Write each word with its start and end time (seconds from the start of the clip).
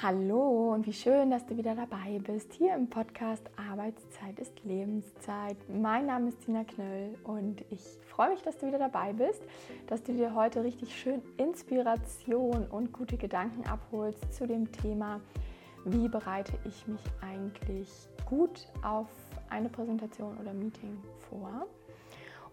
Hallo 0.00 0.74
und 0.74 0.86
wie 0.86 0.92
schön, 0.92 1.32
dass 1.32 1.44
du 1.44 1.56
wieder 1.56 1.74
dabei 1.74 2.20
bist 2.22 2.52
hier 2.52 2.72
im 2.72 2.88
Podcast 2.88 3.50
Arbeitszeit 3.56 4.38
ist 4.38 4.52
Lebenszeit. 4.62 5.56
Mein 5.68 6.06
Name 6.06 6.28
ist 6.28 6.40
Tina 6.44 6.62
Knöll 6.62 7.16
und 7.24 7.64
ich 7.70 7.82
freue 8.06 8.30
mich, 8.30 8.40
dass 8.42 8.56
du 8.58 8.68
wieder 8.68 8.78
dabei 8.78 9.12
bist, 9.12 9.42
dass 9.88 10.04
du 10.04 10.12
dir 10.12 10.36
heute 10.36 10.62
richtig 10.62 10.96
schön 10.96 11.20
Inspiration 11.36 12.68
und 12.68 12.92
gute 12.92 13.16
Gedanken 13.16 13.68
abholst 13.68 14.32
zu 14.32 14.46
dem 14.46 14.70
Thema, 14.70 15.20
wie 15.84 16.06
bereite 16.06 16.52
ich 16.64 16.86
mich 16.86 17.02
eigentlich 17.20 17.90
gut 18.24 18.68
auf 18.84 19.08
eine 19.50 19.68
Präsentation 19.68 20.38
oder 20.38 20.54
Meeting 20.54 20.96
vor. 21.28 21.66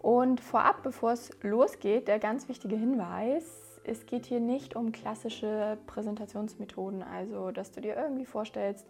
Und 0.02 0.40
vorab, 0.40 0.82
bevor 0.82 1.12
es 1.12 1.30
losgeht, 1.42 2.08
der 2.08 2.18
ganz 2.18 2.48
wichtige 2.48 2.74
Hinweis, 2.74 3.65
es 3.86 4.06
geht 4.06 4.26
hier 4.26 4.40
nicht 4.40 4.74
um 4.74 4.92
klassische 4.92 5.78
Präsentationsmethoden, 5.86 7.02
also 7.02 7.50
dass 7.50 7.70
du 7.70 7.80
dir 7.80 7.96
irgendwie 7.96 8.26
vorstellst, 8.26 8.86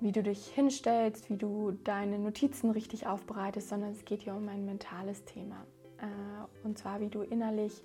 wie 0.00 0.12
du 0.12 0.22
dich 0.22 0.46
hinstellst, 0.46 1.28
wie 1.28 1.36
du 1.36 1.72
deine 1.84 2.18
Notizen 2.18 2.70
richtig 2.70 3.06
aufbereitest, 3.06 3.68
sondern 3.68 3.90
es 3.90 4.04
geht 4.04 4.22
hier 4.22 4.34
um 4.34 4.48
ein 4.48 4.64
mentales 4.64 5.24
Thema. 5.24 5.66
Äh, 5.98 6.66
und 6.66 6.78
zwar, 6.78 7.00
wie 7.00 7.08
du 7.08 7.22
innerlich 7.22 7.82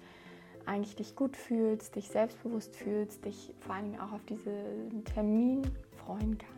eigentlich 0.65 0.95
dich 0.95 1.15
gut 1.15 1.35
fühlst, 1.35 1.95
dich 1.95 2.07
selbstbewusst 2.07 2.75
fühlst, 2.75 3.25
dich 3.25 3.53
vor 3.59 3.75
allen 3.75 3.91
Dingen 3.91 3.99
auch 3.99 4.13
auf 4.13 4.23
diesen 4.25 5.03
Termin 5.03 5.61
freuen 6.05 6.37
kannst. 6.37 6.55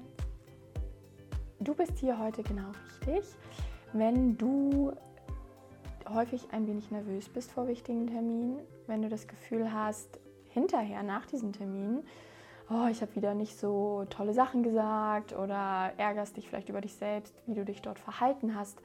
Du 1.59 1.73
bist 1.73 1.97
hier 1.97 2.19
heute 2.19 2.43
genau 2.43 2.71
richtig, 3.07 3.35
wenn 3.93 4.37
du 4.37 4.93
häufig 6.13 6.47
ein 6.51 6.67
wenig 6.67 6.91
nervös 6.91 7.29
bist 7.29 7.51
vor 7.51 7.67
wichtigen 7.67 8.07
Terminen, 8.07 8.59
wenn 8.87 9.01
du 9.01 9.09
das 9.09 9.27
Gefühl 9.27 9.73
hast, 9.73 10.19
hinterher 10.49 11.03
nach 11.03 11.25
diesem 11.25 11.53
Termin, 11.53 12.03
oh, 12.69 12.87
ich 12.89 13.01
habe 13.01 13.15
wieder 13.15 13.33
nicht 13.33 13.57
so 13.59 14.05
tolle 14.09 14.33
Sachen 14.33 14.63
gesagt 14.63 15.33
oder 15.33 15.93
ärgerst 15.97 16.37
dich 16.37 16.47
vielleicht 16.47 16.69
über 16.69 16.81
dich 16.81 16.93
selbst, 16.93 17.33
wie 17.45 17.53
du 17.53 17.63
dich 17.63 17.81
dort 17.81 17.99
verhalten 17.99 18.55
hast, 18.55 18.81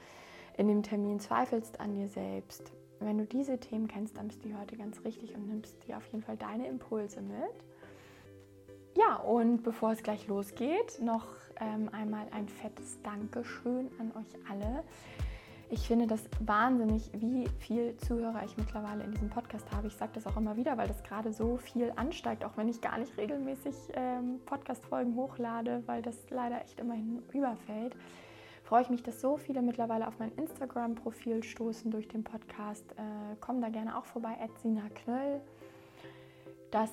in 0.56 0.68
dem 0.68 0.82
Termin 0.82 1.20
zweifelst 1.20 1.80
an 1.80 1.94
dir 1.94 2.08
selbst. 2.08 2.72
Wenn 3.00 3.18
du 3.18 3.24
diese 3.24 3.58
Themen 3.58 3.88
kennst, 3.88 4.16
dann 4.16 4.28
bist 4.28 4.44
du 4.44 4.56
heute 4.60 4.76
ganz 4.76 5.04
richtig 5.04 5.34
und 5.34 5.48
nimmst 5.48 5.86
dir 5.86 5.96
auf 5.96 6.06
jeden 6.06 6.22
Fall 6.22 6.36
deine 6.36 6.68
Impulse 6.68 7.20
mit. 7.20 7.64
Ja, 8.96 9.16
und 9.16 9.62
bevor 9.62 9.92
es 9.92 10.02
gleich 10.02 10.28
losgeht, 10.28 11.00
noch 11.00 11.26
ähm, 11.60 11.88
einmal 11.92 12.26
ein 12.30 12.48
fettes 12.48 13.00
Dankeschön 13.02 13.90
an 13.98 14.12
euch 14.12 14.50
alle. 14.50 14.84
Ich 15.72 15.86
finde 15.86 16.06
das 16.06 16.20
wahnsinnig, 16.40 17.10
wie 17.14 17.48
viel 17.58 17.96
Zuhörer 17.96 18.42
ich 18.44 18.58
mittlerweile 18.58 19.04
in 19.04 19.12
diesem 19.12 19.30
Podcast 19.30 19.64
habe. 19.74 19.86
Ich 19.86 19.96
sage 19.96 20.10
das 20.12 20.26
auch 20.26 20.36
immer 20.36 20.54
wieder, 20.54 20.76
weil 20.76 20.86
das 20.86 21.02
gerade 21.02 21.32
so 21.32 21.56
viel 21.56 21.94
ansteigt, 21.96 22.44
auch 22.44 22.58
wenn 22.58 22.68
ich 22.68 22.82
gar 22.82 22.98
nicht 22.98 23.16
regelmäßig 23.16 23.74
ähm, 23.94 24.38
Podcast-Folgen 24.44 25.16
hochlade, 25.16 25.82
weil 25.86 26.02
das 26.02 26.14
leider 26.28 26.60
echt 26.60 26.78
immerhin 26.78 27.22
überfällt. 27.32 27.96
Freue 28.64 28.82
ich 28.82 28.90
mich, 28.90 29.02
dass 29.02 29.22
so 29.22 29.38
viele 29.38 29.62
mittlerweile 29.62 30.06
auf 30.06 30.18
mein 30.18 30.32
Instagram-Profil 30.32 31.42
stoßen 31.42 31.90
durch 31.90 32.06
den 32.06 32.22
Podcast. 32.22 32.84
Äh, 32.92 33.36
kommen 33.40 33.62
da 33.62 33.70
gerne 33.70 33.96
auch 33.96 34.04
vorbei, 34.04 34.36
Sina 34.62 34.90
Knöll. 34.90 35.40
Das 36.70 36.90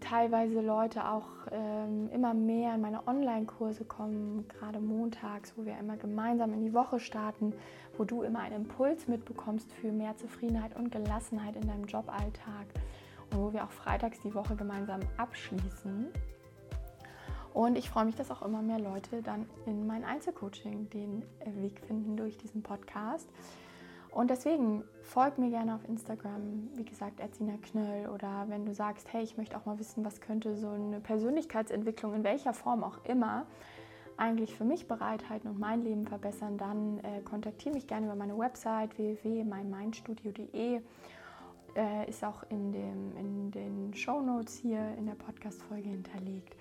teilweise 0.00 0.60
Leute 0.60 1.08
auch 1.08 1.28
ähm, 1.50 2.10
immer 2.12 2.34
mehr 2.34 2.74
in 2.74 2.80
meine 2.80 3.06
Online-Kurse 3.06 3.84
kommen, 3.84 4.46
gerade 4.48 4.80
montags, 4.80 5.54
wo 5.56 5.64
wir 5.64 5.78
immer 5.78 5.96
gemeinsam 5.96 6.52
in 6.52 6.60
die 6.60 6.74
Woche 6.74 6.98
starten, 7.00 7.52
wo 7.96 8.04
du 8.04 8.22
immer 8.22 8.40
einen 8.40 8.64
Impuls 8.64 9.08
mitbekommst 9.08 9.72
für 9.72 9.92
mehr 9.92 10.16
Zufriedenheit 10.16 10.76
und 10.76 10.90
Gelassenheit 10.90 11.56
in 11.56 11.66
deinem 11.66 11.84
Joballtag 11.84 12.66
und 13.30 13.38
wo 13.38 13.52
wir 13.52 13.64
auch 13.64 13.70
freitags 13.70 14.20
die 14.20 14.34
Woche 14.34 14.56
gemeinsam 14.56 15.00
abschließen. 15.16 16.08
Und 17.54 17.78
ich 17.78 17.88
freue 17.88 18.04
mich, 18.04 18.16
dass 18.16 18.32
auch 18.32 18.42
immer 18.42 18.62
mehr 18.62 18.80
Leute 18.80 19.22
dann 19.22 19.46
in 19.64 19.86
mein 19.86 20.04
Einzelcoaching 20.04 20.90
den 20.90 21.22
Weg 21.60 21.80
finden 21.86 22.16
durch 22.16 22.36
diesen 22.36 22.62
Podcast. 22.62 23.28
Und 24.14 24.30
deswegen 24.30 24.84
folg 25.02 25.38
mir 25.38 25.50
gerne 25.50 25.74
auf 25.74 25.86
Instagram, 25.88 26.70
wie 26.76 26.84
gesagt, 26.84 27.18
Erzina 27.18 27.54
Knöll. 27.60 28.08
Oder 28.08 28.44
wenn 28.48 28.64
du 28.64 28.72
sagst, 28.72 29.12
hey, 29.12 29.24
ich 29.24 29.36
möchte 29.36 29.56
auch 29.56 29.66
mal 29.66 29.78
wissen, 29.80 30.04
was 30.04 30.20
könnte 30.20 30.54
so 30.54 30.68
eine 30.68 31.00
Persönlichkeitsentwicklung 31.00 32.14
in 32.14 32.22
welcher 32.22 32.52
Form 32.54 32.84
auch 32.84 33.04
immer 33.04 33.44
eigentlich 34.16 34.54
für 34.54 34.64
mich 34.64 34.86
bereithalten 34.86 35.50
und 35.50 35.58
mein 35.58 35.82
Leben 35.82 36.06
verbessern, 36.06 36.56
dann 36.56 36.98
äh, 37.00 37.22
kontaktiere 37.22 37.74
mich 37.74 37.88
gerne 37.88 38.06
über 38.06 38.14
meine 38.14 38.38
Website 38.38 38.96
www.meinmindstudio.de. 38.96 40.80
Äh, 41.74 42.08
ist 42.08 42.22
auch 42.22 42.44
in, 42.50 42.70
dem, 42.70 43.16
in 43.16 43.50
den 43.50 43.94
Show 43.94 44.20
Notes 44.20 44.54
hier 44.54 44.94
in 44.96 45.06
der 45.06 45.14
Podcast-Folge 45.14 45.88
hinterlegt. 45.88 46.54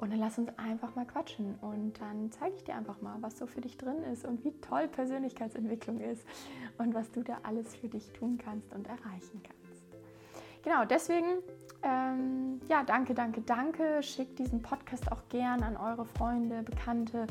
Und 0.00 0.10
dann 0.12 0.18
lass 0.18 0.38
uns 0.38 0.48
einfach 0.56 0.94
mal 0.94 1.04
quatschen 1.04 1.56
und 1.60 2.00
dann 2.00 2.32
zeige 2.32 2.56
ich 2.56 2.64
dir 2.64 2.74
einfach 2.74 3.02
mal, 3.02 3.16
was 3.20 3.36
so 3.36 3.46
für 3.46 3.60
dich 3.60 3.76
drin 3.76 4.02
ist 4.10 4.24
und 4.24 4.42
wie 4.44 4.52
toll 4.62 4.88
Persönlichkeitsentwicklung 4.88 6.00
ist 6.00 6.24
und 6.78 6.94
was 6.94 7.10
du 7.10 7.22
da 7.22 7.36
alles 7.42 7.76
für 7.76 7.88
dich 7.88 8.10
tun 8.12 8.38
kannst 8.42 8.72
und 8.72 8.86
erreichen 8.86 9.42
kannst. 9.42 9.84
Genau, 10.62 10.86
deswegen, 10.86 11.26
ähm, 11.82 12.62
ja, 12.66 12.82
danke, 12.82 13.12
danke, 13.12 13.42
danke. 13.42 14.02
Schickt 14.02 14.38
diesen 14.38 14.62
Podcast 14.62 15.12
auch 15.12 15.28
gern 15.28 15.62
an 15.62 15.76
eure 15.76 16.06
Freunde, 16.06 16.62
Bekannte, 16.62 17.26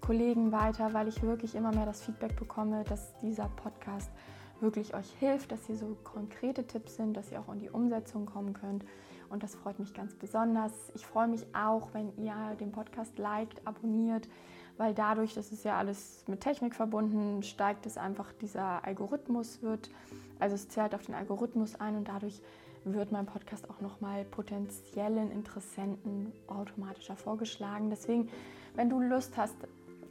Kollegen 0.00 0.50
weiter, 0.50 0.92
weil 0.94 1.06
ich 1.06 1.22
wirklich 1.22 1.54
immer 1.54 1.72
mehr 1.72 1.86
das 1.86 2.02
Feedback 2.02 2.34
bekomme, 2.34 2.82
dass 2.82 3.16
dieser 3.18 3.48
Podcast 3.48 4.10
wirklich 4.58 4.92
euch 4.96 5.10
hilft, 5.20 5.52
dass 5.52 5.66
hier 5.66 5.76
so 5.76 5.96
konkrete 6.02 6.66
Tipps 6.66 6.96
sind, 6.96 7.16
dass 7.16 7.30
ihr 7.30 7.38
auch 7.38 7.52
in 7.52 7.60
die 7.60 7.70
Umsetzung 7.70 8.26
kommen 8.26 8.54
könnt 8.54 8.84
und 9.30 9.42
das 9.42 9.54
freut 9.54 9.78
mich 9.78 9.94
ganz 9.94 10.14
besonders. 10.14 10.72
Ich 10.94 11.06
freue 11.06 11.28
mich 11.28 11.46
auch, 11.54 11.88
wenn 11.92 12.16
ihr 12.16 12.34
den 12.60 12.72
Podcast 12.72 13.18
liked, 13.18 13.66
abonniert, 13.66 14.28
weil 14.76 14.94
dadurch, 14.94 15.34
das 15.34 15.52
ist 15.52 15.64
ja 15.64 15.76
alles 15.76 16.24
mit 16.28 16.40
Technik 16.40 16.74
verbunden, 16.74 17.42
steigt 17.42 17.86
es 17.86 17.98
einfach, 17.98 18.32
dieser 18.32 18.84
Algorithmus 18.84 19.62
wird, 19.62 19.90
also 20.38 20.54
es 20.54 20.68
zählt 20.68 20.94
auf 20.94 21.02
den 21.02 21.14
Algorithmus 21.14 21.74
ein 21.80 21.96
und 21.96 22.08
dadurch 22.08 22.40
wird 22.84 23.12
mein 23.12 23.26
Podcast 23.26 23.68
auch 23.68 23.80
nochmal 23.80 24.24
potenziellen 24.24 25.30
Interessenten 25.30 26.32
automatischer 26.46 27.16
vorgeschlagen. 27.16 27.90
Deswegen, 27.90 28.28
wenn 28.74 28.88
du 28.88 29.00
Lust 29.00 29.36
hast, 29.36 29.56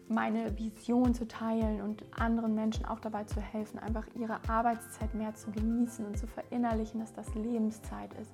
meine 0.10 0.58
Vision 0.58 1.14
zu 1.14 1.28
teilen 1.28 1.82
und 1.82 2.04
anderen 2.18 2.56
Menschen 2.56 2.86
auch 2.86 3.00
dabei 3.00 3.26
zu 3.26 3.42
helfen, 3.42 3.80
einfach 3.80 4.06
ihre 4.16 4.38
Arbeitszeit 4.48 5.14
mehr 5.14 5.36
zu 5.36 5.52
genießen 5.52 6.06
und 6.06 6.18
zu 6.18 6.28
verinnerlichen, 6.28 7.00
dass 7.00 7.14
das 7.14 7.34
Lebenszeit 7.36 8.14
ist 8.14 8.32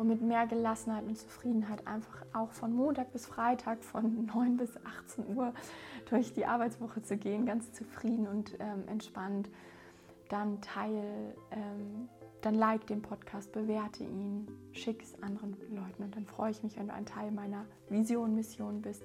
und 0.00 0.08
mit 0.08 0.22
mehr 0.22 0.46
Gelassenheit 0.46 1.04
und 1.04 1.18
Zufriedenheit 1.18 1.86
einfach 1.86 2.24
auch 2.32 2.50
von 2.52 2.72
Montag 2.72 3.12
bis 3.12 3.26
Freitag 3.26 3.84
von 3.84 4.24
9 4.34 4.56
bis 4.56 4.70
18 4.78 5.36
Uhr 5.36 5.52
durch 6.08 6.32
die 6.32 6.46
Arbeitswoche 6.46 7.02
zu 7.02 7.18
gehen, 7.18 7.44
ganz 7.44 7.70
zufrieden 7.72 8.26
und 8.26 8.56
ähm, 8.60 8.88
entspannt, 8.88 9.50
dann 10.30 10.58
teil, 10.62 11.34
ähm, 11.50 12.08
dann 12.40 12.54
like 12.54 12.86
den 12.86 13.02
Podcast, 13.02 13.52
bewerte 13.52 14.02
ihn, 14.02 14.48
schick 14.72 15.02
es 15.02 15.22
anderen 15.22 15.54
Leuten 15.70 16.02
und 16.02 16.16
dann 16.16 16.24
freue 16.24 16.50
ich 16.50 16.62
mich, 16.62 16.78
wenn 16.78 16.88
du 16.88 16.94
ein 16.94 17.04
Teil 17.04 17.30
meiner 17.30 17.66
Vision, 17.90 18.34
Mission 18.34 18.80
bist, 18.80 19.02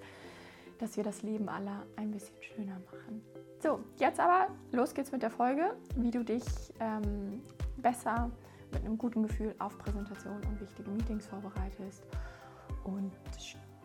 dass 0.79 0.95
wir 0.95 1.03
das 1.03 1.23
Leben 1.23 1.49
aller 1.49 1.85
ein 1.97 2.11
bisschen 2.11 2.41
schöner 2.41 2.79
machen. 2.89 3.21
So, 3.61 3.79
jetzt 3.97 4.21
aber 4.21 4.47
los 4.71 4.93
geht's 4.93 5.11
mit 5.11 5.23
der 5.23 5.31
Folge, 5.31 5.75
wie 5.97 6.11
du 6.11 6.23
dich 6.23 6.45
ähm, 6.79 7.41
besser 7.75 8.31
mit 8.71 8.83
einem 8.83 8.97
guten 8.97 9.23
Gefühl 9.23 9.55
auf 9.59 9.77
Präsentationen 9.77 10.43
und 10.45 10.59
wichtige 10.59 10.89
Meetings 10.89 11.27
vorbereitest. 11.27 12.03
Und 12.83 13.11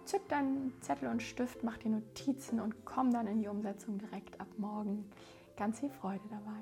zück 0.05 0.29
deinen 0.29 0.73
Zettel 0.81 1.09
und 1.09 1.23
Stift, 1.23 1.63
mach 1.63 1.79
dir 1.79 1.91
Notizen 1.91 2.61
und 2.61 2.85
komm 2.85 3.13
dann 3.13 3.27
in 3.27 3.39
die 3.41 3.49
Umsetzung 3.49 3.99
direkt 3.99 4.41
ab 4.41 4.49
morgen. 4.57 5.09
Ganz 5.57 5.81
viel 5.81 5.91
Freude 5.91 6.25
dabei. 6.31 6.61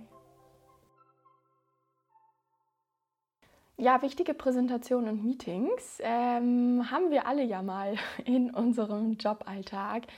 Ja, 3.80 4.02
wichtige 4.02 4.34
Präsentationen 4.34 5.08
und 5.08 5.24
Meetings 5.24 6.00
ähm, 6.02 6.90
haben 6.90 7.12
wir 7.12 7.28
alle 7.28 7.44
ja 7.44 7.62
mal 7.62 7.94
in 8.24 8.50
unserem 8.50 9.12
Joballtag. 9.12 10.08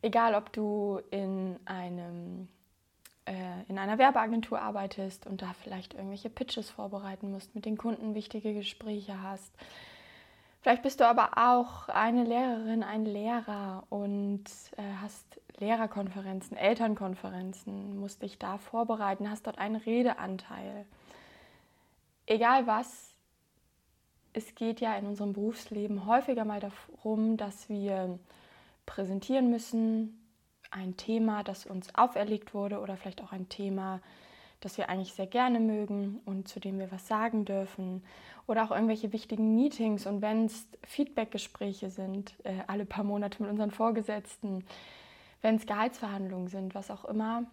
Egal, 0.00 0.34
ob 0.34 0.52
du 0.52 1.00
in 1.10 1.58
einem 1.64 2.48
äh, 3.26 3.62
in 3.68 3.78
einer 3.78 3.98
Werbeagentur 3.98 4.60
arbeitest 4.60 5.26
und 5.26 5.42
da 5.42 5.52
vielleicht 5.62 5.94
irgendwelche 5.94 6.30
Pitches 6.30 6.70
vorbereiten 6.70 7.30
musst, 7.30 7.54
mit 7.54 7.64
den 7.64 7.78
Kunden 7.78 8.14
wichtige 8.14 8.54
Gespräche 8.54 9.22
hast. 9.22 9.52
Vielleicht 10.60 10.82
bist 10.82 11.00
du 11.00 11.06
aber 11.06 11.32
auch 11.36 11.88
eine 11.88 12.24
Lehrerin, 12.24 12.82
ein 12.82 13.04
Lehrer 13.04 13.84
und 13.90 14.44
äh, 14.76 14.82
hast 15.02 15.40
Lehrerkonferenzen, 15.58 16.56
Elternkonferenzen, 16.56 17.98
musst 17.98 18.22
dich 18.22 18.38
da 18.38 18.58
vorbereiten, 18.58 19.30
hast 19.30 19.46
dort 19.46 19.58
einen 19.58 19.76
Redeanteil. 19.76 20.86
Egal 22.26 22.66
was, 22.66 23.14
es 24.32 24.54
geht 24.54 24.80
ja 24.80 24.96
in 24.96 25.06
unserem 25.06 25.32
Berufsleben 25.32 26.06
häufiger 26.06 26.44
mal 26.44 26.60
darum, 26.60 27.36
dass 27.36 27.68
wir 27.68 28.18
präsentieren 28.86 29.50
müssen, 29.50 30.23
ein 30.74 30.96
Thema, 30.96 31.42
das 31.42 31.66
uns 31.66 31.94
auferlegt 31.94 32.54
wurde 32.54 32.80
oder 32.80 32.96
vielleicht 32.96 33.22
auch 33.22 33.32
ein 33.32 33.48
Thema, 33.48 34.00
das 34.60 34.76
wir 34.78 34.88
eigentlich 34.88 35.12
sehr 35.12 35.26
gerne 35.26 35.60
mögen 35.60 36.20
und 36.24 36.48
zu 36.48 36.58
dem 36.58 36.78
wir 36.78 36.90
was 36.90 37.06
sagen 37.06 37.44
dürfen. 37.44 38.02
Oder 38.46 38.64
auch 38.64 38.70
irgendwelche 38.70 39.12
wichtigen 39.12 39.54
Meetings 39.54 40.06
und 40.06 40.20
wenn 40.20 40.46
es 40.46 40.66
Feedbackgespräche 40.82 41.90
sind, 41.90 42.34
äh, 42.44 42.58
alle 42.66 42.84
paar 42.84 43.04
Monate 43.04 43.42
mit 43.42 43.50
unseren 43.50 43.70
Vorgesetzten, 43.70 44.64
wenn 45.40 45.56
es 45.56 45.66
Gehaltsverhandlungen 45.66 46.48
sind, 46.48 46.74
was 46.74 46.90
auch 46.90 47.04
immer. 47.04 47.44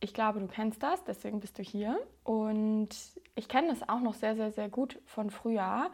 Ich 0.00 0.14
glaube, 0.14 0.40
du 0.40 0.46
kennst 0.46 0.82
das, 0.82 1.02
deswegen 1.04 1.40
bist 1.40 1.58
du 1.58 1.62
hier. 1.62 1.98
Und 2.24 2.90
ich 3.34 3.48
kenne 3.48 3.68
das 3.68 3.88
auch 3.88 4.00
noch 4.00 4.14
sehr, 4.14 4.36
sehr, 4.36 4.52
sehr 4.52 4.68
gut 4.68 4.98
von 5.06 5.30
früher 5.30 5.90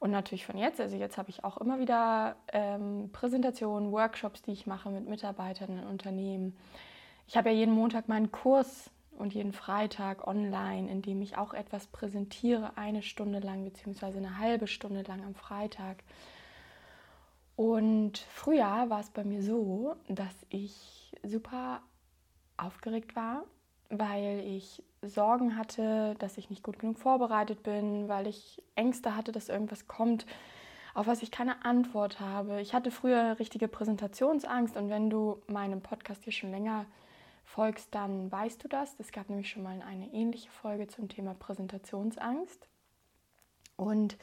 und 0.00 0.10
natürlich 0.10 0.46
von 0.46 0.58
jetzt. 0.58 0.80
Also 0.80 0.96
jetzt 0.96 1.18
habe 1.18 1.30
ich 1.30 1.44
auch 1.44 1.58
immer 1.58 1.78
wieder 1.78 2.36
ähm, 2.52 3.10
Präsentationen, 3.12 3.92
Workshops, 3.92 4.42
die 4.42 4.52
ich 4.52 4.66
mache 4.66 4.90
mit 4.90 5.06
Mitarbeitern 5.06 5.78
in 5.78 5.84
Unternehmen. 5.84 6.56
Ich 7.28 7.36
habe 7.36 7.50
ja 7.50 7.54
jeden 7.54 7.74
Montag 7.74 8.08
meinen 8.08 8.32
Kurs 8.32 8.90
und 9.12 9.34
jeden 9.34 9.52
Freitag 9.52 10.26
online, 10.26 10.90
in 10.90 11.02
dem 11.02 11.20
ich 11.20 11.36
auch 11.36 11.52
etwas 11.52 11.86
präsentiere, 11.86 12.76
eine 12.76 13.02
Stunde 13.02 13.40
lang 13.40 13.62
beziehungsweise 13.62 14.18
eine 14.18 14.38
halbe 14.38 14.66
Stunde 14.66 15.02
lang 15.02 15.22
am 15.22 15.34
Freitag. 15.34 16.02
Und 17.54 18.16
früher 18.16 18.88
war 18.88 19.00
es 19.00 19.10
bei 19.10 19.22
mir 19.22 19.42
so, 19.42 19.96
dass 20.08 20.34
ich 20.48 21.12
super 21.22 21.82
aufgeregt 22.56 23.14
war, 23.14 23.44
weil 23.90 24.40
ich 24.46 24.82
Sorgen 25.02 25.56
hatte, 25.56 26.14
dass 26.18 26.38
ich 26.38 26.50
nicht 26.50 26.62
gut 26.62 26.78
genug 26.78 26.98
vorbereitet 26.98 27.62
bin, 27.62 28.08
weil 28.08 28.26
ich 28.26 28.62
Ängste 28.74 29.16
hatte, 29.16 29.32
dass 29.32 29.48
irgendwas 29.48 29.88
kommt, 29.88 30.26
auf 30.94 31.06
was 31.06 31.22
ich 31.22 31.30
keine 31.30 31.64
Antwort 31.64 32.20
habe. 32.20 32.60
Ich 32.60 32.74
hatte 32.74 32.90
früher 32.90 33.38
richtige 33.38 33.68
Präsentationsangst 33.68 34.76
und 34.76 34.90
wenn 34.90 35.08
du 35.08 35.42
meinem 35.46 35.80
Podcast 35.80 36.24
hier 36.24 36.32
schon 36.32 36.50
länger 36.50 36.86
folgst, 37.44 37.94
dann 37.94 38.30
weißt 38.30 38.62
du 38.62 38.68
das. 38.68 38.94
Es 38.98 39.12
gab 39.12 39.28
nämlich 39.28 39.50
schon 39.50 39.62
mal 39.62 39.80
eine 39.82 40.12
ähnliche 40.12 40.50
Folge 40.50 40.86
zum 40.86 41.08
Thema 41.08 41.34
Präsentationsangst. 41.34 42.68
Und 43.76 44.18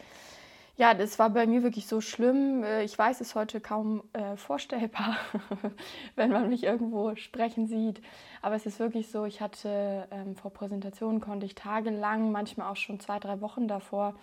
ja, 0.78 0.94
das 0.94 1.18
war 1.18 1.32
bei 1.32 1.48
mir 1.48 1.64
wirklich 1.64 1.88
so 1.88 2.02
schlimm. 2.02 2.64
Äh, 2.64 2.84
ich 2.84 2.98
weiß 2.98 3.20
es 3.22 3.34
heute 3.34 3.60
kaum 3.60 4.04
äh, 4.14 4.38
vorstellbar, 4.38 5.18
wenn 6.16 6.32
man 6.32 6.50
mich 6.50 6.64
irgendwo 6.64 7.16
sprechen 7.16 7.68
sieht. 7.68 8.02
Aber 8.44 8.56
es 8.56 8.66
ist 8.68 8.80
wirklich 8.80 9.10
so, 9.10 9.26
ich 9.26 9.42
hatte 9.42 10.08
ähm, 10.12 10.36
vor 10.36 10.52
Präsentationen 10.54 11.20
konnte 11.20 11.48
ich 11.48 11.56
tagelang, 11.56 12.32
manchmal 12.32 12.72
auch 12.72 12.76
schon 12.76 13.00
zwei, 13.00 13.20
drei 13.20 13.42
Wochen 13.42 13.68
davor, 13.68 14.14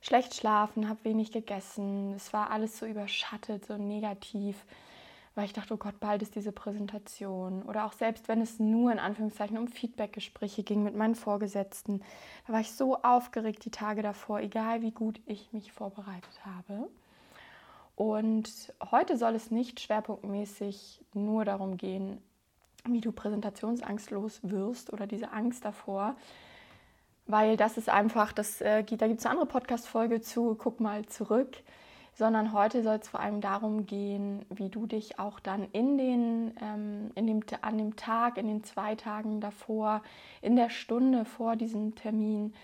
schlecht 0.00 0.34
schlafen, 0.34 0.88
habe 0.88 1.04
wenig 1.04 1.30
gegessen. 1.30 2.14
Es 2.14 2.32
war 2.32 2.50
alles 2.50 2.78
so 2.78 2.86
überschattet, 2.86 3.64
so 3.64 3.76
negativ 3.76 4.56
weil 5.34 5.46
ich 5.46 5.52
dachte, 5.52 5.74
oh 5.74 5.78
Gott, 5.78 5.98
bald 5.98 6.22
ist 6.22 6.36
diese 6.36 6.52
Präsentation. 6.52 7.62
Oder 7.62 7.86
auch 7.86 7.92
selbst 7.92 8.28
wenn 8.28 8.40
es 8.40 8.60
nur 8.60 8.92
in 8.92 8.98
Anführungszeichen 8.98 9.58
um 9.58 9.66
Feedbackgespräche 9.66 10.62
ging 10.62 10.82
mit 10.84 10.94
meinen 10.94 11.16
Vorgesetzten, 11.16 12.02
da 12.46 12.52
war 12.52 12.60
ich 12.60 12.72
so 12.72 13.02
aufgeregt 13.02 13.64
die 13.64 13.70
Tage 13.70 14.02
davor, 14.02 14.40
egal 14.40 14.82
wie 14.82 14.92
gut 14.92 15.20
ich 15.26 15.52
mich 15.52 15.72
vorbereitet 15.72 16.40
habe. 16.44 16.88
Und 17.96 18.72
heute 18.90 19.16
soll 19.16 19.34
es 19.34 19.50
nicht 19.50 19.80
schwerpunktmäßig 19.80 21.04
nur 21.14 21.44
darum 21.44 21.76
gehen, 21.76 22.20
wie 22.86 23.00
du 23.00 23.12
präsentationsangstlos 23.12 24.40
wirst 24.42 24.92
oder 24.92 25.06
diese 25.06 25.32
Angst 25.32 25.64
davor, 25.64 26.16
weil 27.26 27.56
das 27.56 27.78
ist 27.78 27.88
einfach, 27.88 28.32
das, 28.32 28.60
äh, 28.60 28.84
da 28.84 29.06
gibt 29.06 29.20
es 29.20 29.26
eine 29.26 29.32
andere 29.32 29.46
Podcast-Folge 29.46 30.20
zu, 30.20 30.54
guck 30.56 30.80
mal 30.80 31.06
zurück 31.06 31.56
sondern 32.14 32.52
heute 32.52 32.82
soll 32.82 32.96
es 32.96 33.08
vor 33.08 33.20
allem 33.20 33.40
darum 33.40 33.86
gehen, 33.86 34.44
wie 34.48 34.68
du 34.68 34.86
dich 34.86 35.18
auch 35.18 35.40
dann 35.40 35.68
in 35.72 35.98
den, 35.98 36.54
ähm, 36.60 37.10
in 37.14 37.26
dem, 37.26 37.40
an 37.60 37.76
dem 37.76 37.96
Tag, 37.96 38.38
in 38.38 38.46
den 38.46 38.62
zwei 38.62 38.94
Tagen 38.94 39.40
davor, 39.40 40.02
in 40.40 40.56
der 40.56 40.70
Stunde 40.70 41.24
vor 41.24 41.56
diesem 41.56 41.94
Termin 41.96 42.54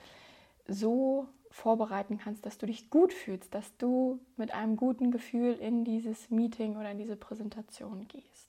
so 0.68 1.26
vorbereiten 1.50 2.16
kannst, 2.16 2.46
dass 2.46 2.58
du 2.58 2.66
dich 2.66 2.90
gut 2.90 3.12
fühlst, 3.12 3.52
dass 3.52 3.76
du 3.76 4.20
mit 4.36 4.54
einem 4.54 4.76
guten 4.76 5.10
Gefühl 5.10 5.54
in 5.54 5.84
dieses 5.84 6.30
Meeting 6.30 6.76
oder 6.76 6.92
in 6.92 6.98
diese 6.98 7.16
Präsentation 7.16 8.06
gehst. 8.06 8.48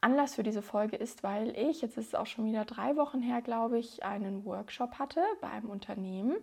Anlass 0.00 0.36
für 0.36 0.44
diese 0.44 0.62
Folge 0.62 0.96
ist, 0.96 1.24
weil 1.24 1.50
ich, 1.58 1.82
jetzt 1.82 1.98
ist 1.98 2.08
es 2.08 2.14
auch 2.14 2.26
schon 2.26 2.46
wieder 2.46 2.64
drei 2.64 2.96
Wochen 2.96 3.20
her, 3.20 3.42
glaube 3.42 3.78
ich, 3.78 4.04
einen 4.04 4.44
Workshop 4.44 4.98
hatte 4.98 5.20
bei 5.40 5.48
einem 5.48 5.68
Unternehmen. 5.68 6.36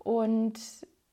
Und 0.00 0.58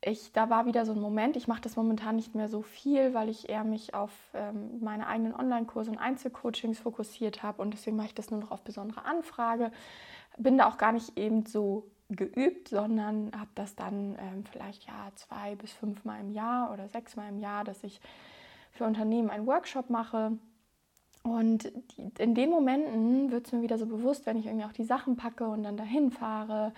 ich, 0.06 0.32
da 0.34 0.50
war 0.50 0.66
wieder 0.68 0.86
so 0.86 0.92
ein 0.92 1.02
Moment, 1.02 1.36
ich 1.36 1.48
mache 1.48 1.62
das 1.62 1.76
momentan 1.76 2.16
nicht 2.16 2.36
mehr 2.36 2.48
so 2.48 2.62
viel, 2.62 3.14
weil 3.14 3.28
ich 3.28 3.50
eher 3.50 3.64
mich 3.64 3.94
auf 3.96 4.12
ähm, 4.34 4.80
meine 4.80 5.08
eigenen 5.08 5.34
Online-Kurse 5.34 5.90
und 5.92 5.98
Einzelcoachings 5.98 6.80
fokussiert 6.80 7.42
habe 7.42 7.62
und 7.62 7.74
deswegen 7.74 7.98
mache 7.98 8.08
ich 8.08 8.16
das 8.16 8.30
nur 8.30 8.40
noch 8.40 8.52
auf 8.52 8.62
besondere 8.62 9.04
Anfrage. 9.04 9.72
Bin 10.38 10.58
da 10.58 10.68
auch 10.68 10.78
gar 10.78 10.92
nicht 10.92 11.18
eben 11.18 11.46
so 11.46 11.88
geübt, 12.10 12.68
sondern 12.70 13.32
habe 13.36 13.50
das 13.56 13.76
dann 13.76 14.16
ähm, 14.20 14.44
vielleicht 14.52 14.86
ja 14.86 15.12
zwei 15.16 15.56
bis 15.56 15.72
fünfmal 15.72 16.20
im 16.20 16.32
Jahr 16.32 16.72
oder 16.72 16.88
sechsmal 16.88 17.30
im 17.30 17.40
Jahr, 17.40 17.64
dass 17.64 17.84
ich 17.84 18.00
für 18.72 18.84
Unternehmen 18.86 19.32
einen 19.32 19.48
Workshop 19.48 19.90
mache. 19.90 20.38
Und 21.24 21.72
in 22.20 22.36
den 22.36 22.52
Momenten 22.52 23.32
wird 23.32 23.48
es 23.48 23.54
mir 23.54 23.64
wieder 23.64 23.80
so 23.80 23.88
bewusst, 23.88 24.28
wenn 24.28 24.38
ich 24.38 24.46
irgendwie 24.46 24.66
auch 24.66 24.74
die 24.74 24.84
Sachen 24.84 25.16
packe 25.16 25.48
und 25.48 25.64
dann 25.64 25.78
dahin 25.78 26.12
fahre, 26.12 26.74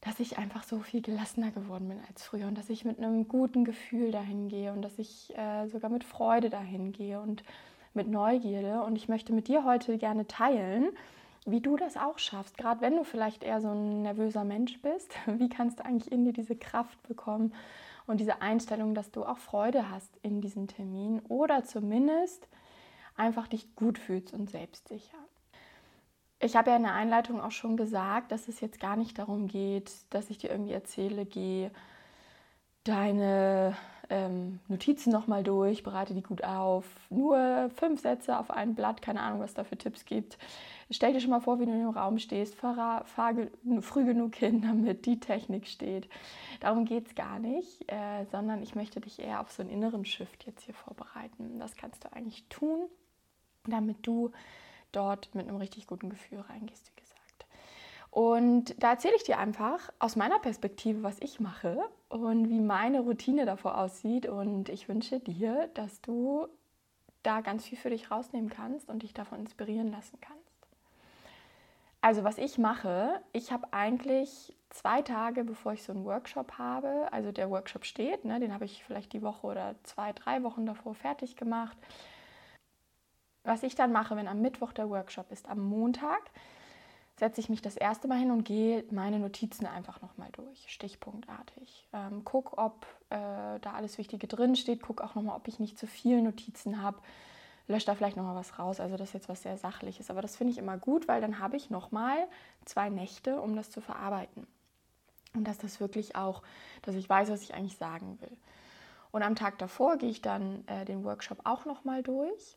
dass 0.00 0.18
ich 0.18 0.38
einfach 0.38 0.62
so 0.62 0.80
viel 0.80 1.02
gelassener 1.02 1.50
geworden 1.50 1.88
bin 1.88 2.00
als 2.08 2.24
früher 2.24 2.46
und 2.46 2.56
dass 2.56 2.70
ich 2.70 2.84
mit 2.84 2.98
einem 2.98 3.28
guten 3.28 3.64
Gefühl 3.64 4.12
dahin 4.12 4.48
gehe 4.48 4.72
und 4.72 4.82
dass 4.82 4.98
ich 4.98 5.36
äh, 5.36 5.68
sogar 5.68 5.90
mit 5.90 6.04
Freude 6.04 6.48
dahin 6.48 6.92
gehe 6.92 7.20
und 7.20 7.42
mit 7.92 8.08
Neugierde. 8.08 8.82
Und 8.82 8.96
ich 8.96 9.08
möchte 9.08 9.32
mit 9.32 9.48
dir 9.48 9.64
heute 9.64 9.98
gerne 9.98 10.26
teilen, 10.26 10.88
wie 11.44 11.60
du 11.60 11.76
das 11.76 11.96
auch 11.96 12.18
schaffst. 12.18 12.56
Gerade 12.56 12.80
wenn 12.80 12.96
du 12.96 13.04
vielleicht 13.04 13.42
eher 13.42 13.60
so 13.60 13.68
ein 13.68 14.02
nervöser 14.02 14.44
Mensch 14.44 14.80
bist, 14.80 15.14
wie 15.26 15.48
kannst 15.48 15.80
du 15.80 15.84
eigentlich 15.84 16.10
in 16.10 16.24
dir 16.24 16.32
diese 16.32 16.56
Kraft 16.56 17.02
bekommen 17.02 17.52
und 18.06 18.20
diese 18.20 18.40
Einstellung, 18.40 18.94
dass 18.94 19.10
du 19.10 19.24
auch 19.24 19.38
Freude 19.38 19.90
hast 19.90 20.16
in 20.22 20.40
diesem 20.40 20.66
Termin 20.66 21.20
oder 21.28 21.64
zumindest 21.64 22.48
einfach 23.16 23.48
dich 23.48 23.74
gut 23.76 23.98
fühlst 23.98 24.32
und 24.32 24.50
selbstsicher. 24.50 25.18
Ich 26.42 26.56
habe 26.56 26.70
ja 26.70 26.76
in 26.76 26.82
der 26.84 26.94
Einleitung 26.94 27.40
auch 27.40 27.50
schon 27.50 27.76
gesagt, 27.76 28.32
dass 28.32 28.48
es 28.48 28.60
jetzt 28.60 28.80
gar 28.80 28.96
nicht 28.96 29.18
darum 29.18 29.46
geht, 29.46 29.92
dass 30.08 30.30
ich 30.30 30.38
dir 30.38 30.50
irgendwie 30.50 30.72
erzähle, 30.72 31.26
geh 31.26 31.70
deine 32.84 33.76
ähm, 34.08 34.58
Notizen 34.66 35.12
nochmal 35.12 35.42
durch, 35.42 35.82
bereite 35.82 36.14
die 36.14 36.22
gut 36.22 36.42
auf. 36.42 36.86
Nur 37.10 37.70
fünf 37.76 38.00
Sätze 38.00 38.38
auf 38.38 38.50
ein 38.50 38.74
Blatt, 38.74 39.02
keine 39.02 39.20
Ahnung, 39.20 39.40
was 39.40 39.52
da 39.52 39.64
für 39.64 39.76
Tipps 39.76 40.06
gibt. 40.06 40.38
Stell 40.90 41.12
dir 41.12 41.20
schon 41.20 41.30
mal 41.30 41.40
vor, 41.40 41.60
wie 41.60 41.66
du 41.66 41.72
in 41.72 41.78
dem 41.78 41.90
Raum 41.90 42.18
stehst, 42.18 42.54
fahr, 42.54 43.04
fahr 43.04 43.34
früh 43.82 44.06
genug 44.06 44.34
hin, 44.34 44.62
damit 44.66 45.04
die 45.04 45.20
Technik 45.20 45.66
steht. 45.66 46.08
Darum 46.60 46.86
geht 46.86 47.06
es 47.06 47.14
gar 47.14 47.38
nicht, 47.38 47.84
äh, 47.92 48.24
sondern 48.32 48.62
ich 48.62 48.74
möchte 48.74 49.00
dich 49.00 49.20
eher 49.20 49.42
auf 49.42 49.52
so 49.52 49.62
einen 49.62 49.70
inneren 49.70 50.06
Shift 50.06 50.46
jetzt 50.46 50.64
hier 50.64 50.74
vorbereiten. 50.74 51.58
Das 51.58 51.76
kannst 51.76 52.04
du 52.04 52.12
eigentlich 52.14 52.46
tun, 52.48 52.88
damit 53.66 54.06
du 54.06 54.32
dort 54.92 55.34
mit 55.34 55.48
einem 55.48 55.56
richtig 55.56 55.86
guten 55.86 56.10
Gefühl 56.10 56.40
reingehst, 56.40 56.90
wie 56.90 57.00
gesagt. 57.00 57.46
Und 58.10 58.74
da 58.82 58.90
erzähle 58.90 59.14
ich 59.16 59.22
dir 59.22 59.38
einfach 59.38 59.92
aus 59.98 60.16
meiner 60.16 60.38
Perspektive, 60.40 61.02
was 61.02 61.20
ich 61.20 61.38
mache 61.38 61.78
und 62.08 62.48
wie 62.48 62.60
meine 62.60 63.00
Routine 63.00 63.46
davor 63.46 63.78
aussieht. 63.78 64.26
Und 64.26 64.68
ich 64.68 64.88
wünsche 64.88 65.20
dir, 65.20 65.68
dass 65.74 66.00
du 66.00 66.48
da 67.22 67.40
ganz 67.40 67.66
viel 67.66 67.78
für 67.78 67.90
dich 67.90 68.10
rausnehmen 68.10 68.50
kannst 68.50 68.88
und 68.88 69.02
dich 69.02 69.14
davon 69.14 69.40
inspirieren 69.40 69.92
lassen 69.92 70.18
kannst. 70.20 70.40
Also 72.00 72.24
was 72.24 72.38
ich 72.38 72.56
mache, 72.58 73.20
ich 73.32 73.52
habe 73.52 73.72
eigentlich 73.72 74.56
zwei 74.70 75.02
Tage, 75.02 75.44
bevor 75.44 75.74
ich 75.74 75.82
so 75.82 75.92
einen 75.92 76.04
Workshop 76.04 76.52
habe, 76.56 77.12
also 77.12 77.30
der 77.30 77.50
Workshop 77.50 77.84
steht, 77.84 78.24
ne, 78.24 78.40
den 78.40 78.54
habe 78.54 78.64
ich 78.64 78.82
vielleicht 78.84 79.12
die 79.12 79.22
Woche 79.22 79.46
oder 79.46 79.74
zwei, 79.82 80.12
drei 80.12 80.42
Wochen 80.42 80.64
davor 80.64 80.94
fertig 80.94 81.36
gemacht 81.36 81.76
was 83.44 83.62
ich 83.62 83.74
dann 83.74 83.92
mache, 83.92 84.16
wenn 84.16 84.28
am 84.28 84.40
Mittwoch 84.40 84.72
der 84.72 84.90
Workshop 84.90 85.30
ist, 85.30 85.48
am 85.48 85.60
Montag 85.60 86.30
setze 87.20 87.40
ich 87.40 87.48
mich 87.48 87.60
das 87.60 87.76
erste 87.76 88.08
Mal 88.08 88.18
hin 88.18 88.30
und 88.30 88.44
gehe 88.44 88.84
meine 88.90 89.18
Notizen 89.18 89.66
einfach 89.66 90.00
nochmal 90.00 90.30
durch, 90.32 90.64
stichpunktartig. 90.68 91.86
Ähm, 91.92 92.22
guck, 92.24 92.56
ob 92.58 92.86
äh, 93.10 93.60
da 93.60 93.72
alles 93.74 93.98
Wichtige 93.98 94.26
drin 94.26 94.56
steht, 94.56 94.82
guck 94.82 95.02
auch 95.02 95.14
nochmal, 95.14 95.36
ob 95.36 95.46
ich 95.46 95.60
nicht 95.60 95.78
zu 95.78 95.86
viele 95.86 96.22
Notizen 96.22 96.82
habe, 96.82 96.98
lösche 97.68 97.86
da 97.86 97.94
vielleicht 97.94 98.16
nochmal 98.16 98.36
was 98.36 98.58
raus. 98.58 98.80
Also 98.80 98.96
das 98.96 99.10
ist 99.10 99.14
jetzt 99.14 99.28
was 99.28 99.42
sehr 99.42 99.58
Sachliches, 99.58 100.10
aber 100.10 100.22
das 100.22 100.36
finde 100.36 100.52
ich 100.52 100.58
immer 100.58 100.78
gut, 100.78 101.08
weil 101.08 101.20
dann 101.20 101.38
habe 101.38 101.56
ich 101.56 101.68
nochmal 101.68 102.26
zwei 102.64 102.88
Nächte, 102.88 103.40
um 103.40 103.54
das 103.54 103.70
zu 103.70 103.82
verarbeiten. 103.82 104.46
Und 105.34 105.46
dass 105.46 105.58
das 105.58 105.78
wirklich 105.78 106.16
auch, 106.16 106.42
dass 106.82 106.94
ich 106.94 107.08
weiß, 107.08 107.30
was 107.30 107.42
ich 107.42 107.54
eigentlich 107.54 107.76
sagen 107.76 108.18
will. 108.20 108.36
Und 109.12 109.22
am 109.22 109.36
Tag 109.36 109.58
davor 109.58 109.98
gehe 109.98 110.10
ich 110.10 110.22
dann 110.22 110.66
äh, 110.68 110.84
den 110.86 111.04
Workshop 111.04 111.40
auch 111.44 111.66
nochmal 111.66 112.02
durch 112.02 112.56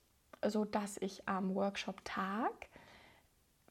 so 0.50 0.66
dass 0.66 0.98
ich 0.98 1.28
am 1.28 1.56
Workshop-Tag 1.56 2.70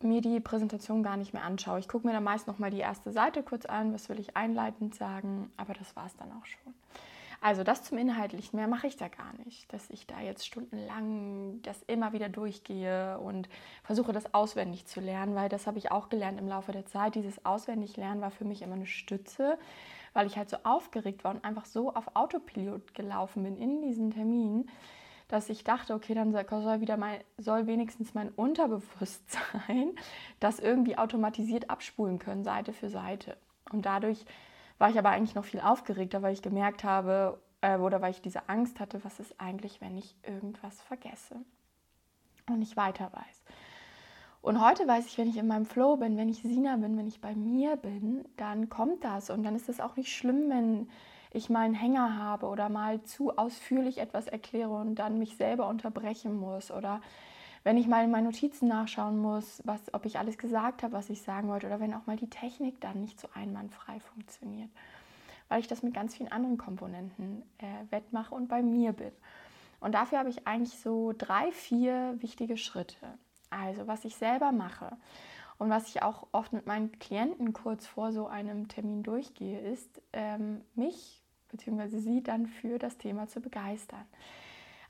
mir 0.03 0.21
die 0.21 0.41
Präsentation 0.41 1.03
gar 1.03 1.17
nicht 1.17 1.33
mehr 1.33 1.45
anschaue. 1.45 1.79
Ich 1.79 1.89
gucke 1.89 2.07
mir 2.07 2.13
dann 2.13 2.25
meist 2.25 2.47
noch 2.47 2.59
mal 2.59 2.71
die 2.71 2.79
erste 2.79 3.13
Seite 3.13 3.43
kurz 3.43 3.67
an, 3.67 3.93
was 3.95 4.09
will 4.09 4.19
ich 4.19 4.37
einleitend 4.37 4.95
sagen, 4.95 5.53
aber 5.57 5.75
das 5.75 5.95
war 5.97 6.07
es 6.07 6.17
dann 6.17 6.33
auch 6.33 6.47
schon. 6.47 6.75
Also 7.45 7.65
das 7.65 7.83
zum 7.83 7.99
Inhaltlichen, 7.99 8.57
mehr 8.57 8.69
mache 8.69 8.87
ich 8.87 8.97
da 8.97 9.09
gar 9.09 9.33
nicht, 9.45 9.73
dass 9.73 9.91
ich 9.91 10.07
da 10.07 10.21
jetzt 10.21 10.47
stundenlang 10.47 11.61
das 11.63 11.83
immer 11.89 12.13
wieder 12.13 12.29
durchgehe 12.29 13.19
und 13.19 13.49
versuche 13.83 14.13
das 14.13 14.33
auswendig 14.33 14.87
zu 14.87 15.01
lernen, 15.01 15.35
weil 15.35 15.49
das 15.49 15.67
habe 15.67 15.77
ich 15.77 15.91
auch 15.91 16.09
gelernt 16.09 16.39
im 16.39 16.47
Laufe 16.47 16.71
der 16.71 16.87
Zeit. 16.87 17.17
Dieses 17.17 17.45
Auswendiglernen 17.45 18.21
war 18.21 18.31
für 18.31 18.45
mich 18.45 18.63
immer 18.63 18.77
eine 18.77 18.87
Stütze, 18.87 19.59
weil 20.13 20.29
ich 20.29 20.37
halt 20.37 20.51
so 20.51 20.59
aufgeregt 20.63 21.25
war 21.25 21.33
und 21.35 21.45
einfach 21.45 21.65
so 21.65 21.93
auf 21.93 22.15
Autopilot 22.15 22.95
gelaufen 22.95 23.43
bin 23.43 23.57
in 23.57 23.83
diesen 23.83 24.13
Termin, 24.13 24.71
dass 25.33 25.49
ich 25.49 25.65
dachte, 25.65 25.95
okay, 25.95 26.13
dann 26.13 26.31
soll 26.31 26.81
wieder 26.83 26.99
mein, 26.99 27.21
soll 27.39 27.67
wenigstens 27.67 28.13
mein 28.13 28.29
Unterbewusstsein 28.29 29.93
das 30.41 30.61
irgendwie 30.61 30.99
automatisiert 30.99 31.71
abspulen 31.71 32.19
können, 32.19 32.45
Seite 32.45 32.75
für 32.75 32.91
Seite. 32.91 33.39
Und 33.73 33.87
dadurch 33.87 34.27
war 34.77 34.91
ich 34.91 34.99
aber 34.99 35.09
eigentlich 35.09 35.35
noch 35.35 35.47
viel 35.47 35.61
aufgeregter, 35.61 36.21
weil 36.21 36.35
ich 36.35 36.43
gemerkt 36.43 36.85
habe 36.85 37.41
äh, 37.63 37.79
oder 37.79 38.03
weil 38.03 38.11
ich 38.11 38.21
diese 38.21 38.51
Angst 38.51 38.79
hatte, 38.79 39.03
was 39.05 39.21
ist 39.21 39.41
eigentlich, 39.41 39.81
wenn 39.81 39.97
ich 39.97 40.15
irgendwas 40.23 40.83
vergesse 40.83 41.37
und 42.51 42.59
nicht 42.59 42.77
weiter 42.77 43.11
weiß. 43.13 43.43
Und 44.43 44.63
heute 44.63 44.87
weiß 44.87 45.07
ich, 45.07 45.17
wenn 45.17 45.31
ich 45.31 45.39
in 45.39 45.47
meinem 45.47 45.65
Flow 45.65 45.97
bin, 45.97 46.19
wenn 46.19 46.29
ich 46.29 46.43
Sina 46.43 46.77
bin, 46.77 46.99
wenn 46.99 47.07
ich 47.07 47.23
bei 47.23 47.35
mir 47.35 47.77
bin, 47.77 48.27
dann 48.37 48.69
kommt 48.69 49.03
das. 49.03 49.31
Und 49.31 49.45
dann 49.45 49.57
ist 49.57 49.71
es 49.71 49.81
auch 49.81 49.97
nicht 49.97 50.13
schlimm, 50.13 50.51
wenn 50.51 50.91
ich 51.35 51.51
mal 51.51 51.61
einen 51.61 51.75
Hänger 51.75 52.17
habe 52.17 52.47
oder 52.47 52.69
mal 52.69 53.03
zu 53.03 53.37
ausführlich 53.37 53.99
etwas 53.99 54.27
erkläre 54.27 54.71
und 54.71 54.97
dann 54.97 55.19
mich 55.19 55.37
selber 55.37 55.69
unterbrechen 55.69 56.37
muss. 56.37 56.71
Oder 56.71 57.01
wenn 57.65 57.77
ich 57.77 57.87
mal 57.87 58.05
in 58.05 58.11
meine 58.11 58.27
Notizen 58.27 58.69
nachschauen 58.69 59.19
muss, 59.19 59.63
was, 59.65 59.81
ob 59.95 60.05
ich 60.05 60.19
alles 60.19 60.39
gesagt 60.39 60.83
habe, 60.83 60.93
was 60.95 61.11
ich 61.11 61.23
sagen 61.23 61.49
wollte, 61.49 61.67
oder 61.67 61.81
wenn 61.81 61.95
auch 61.95 62.07
mal 62.07 62.17
die 62.17 62.31
Technik 62.31 62.81
dann 62.81 63.01
nicht 63.01 63.21
so 63.21 63.29
einwandfrei 63.35 64.01
funktioniert, 64.01 64.71
weil 65.49 65.61
ich 65.61 65.69
das 65.69 65.83
mit 65.83 65.95
ganz 65.95 66.15
vielen 66.15 66.33
anderen 66.33 66.59
Komponenten 66.59 67.43
äh, 67.59 67.91
wettmache 67.91 68.35
und 68.35 68.49
bei 68.49 68.63
mir 68.63 68.93
bin. 68.93 69.13
Und 69.81 69.95
dafür 69.95 70.19
habe 70.19 70.29
ich 70.29 70.47
eigentlich 70.47 70.79
so 70.79 71.13
drei, 71.17 71.51
vier 71.51 72.15
wichtige 72.19 72.57
Schritte. 72.57 72.97
Also 73.51 73.87
was 73.87 74.05
ich 74.05 74.17
selber 74.17 74.53
mache 74.53 74.97
und 75.59 75.71
was 75.71 75.89
ich 75.89 76.03
auch 76.03 76.27
oft 76.33 76.53
mit 76.53 76.67
meinen 76.67 76.99
Klienten 76.99 77.53
kurz 77.53 77.87
vor 77.87 78.13
so 78.13 78.27
einem 78.27 78.69
Termin 78.69 79.03
durchgehe, 79.03 79.61
ist, 79.61 80.01
ähm, 80.13 80.63
mich 80.75 81.22
bzw. 81.53 81.99
sie 81.99 82.23
dann 82.23 82.47
für 82.47 82.79
das 82.79 82.99
Thema 82.99 83.29
zu 83.29 83.41
begeistern. 83.41 84.05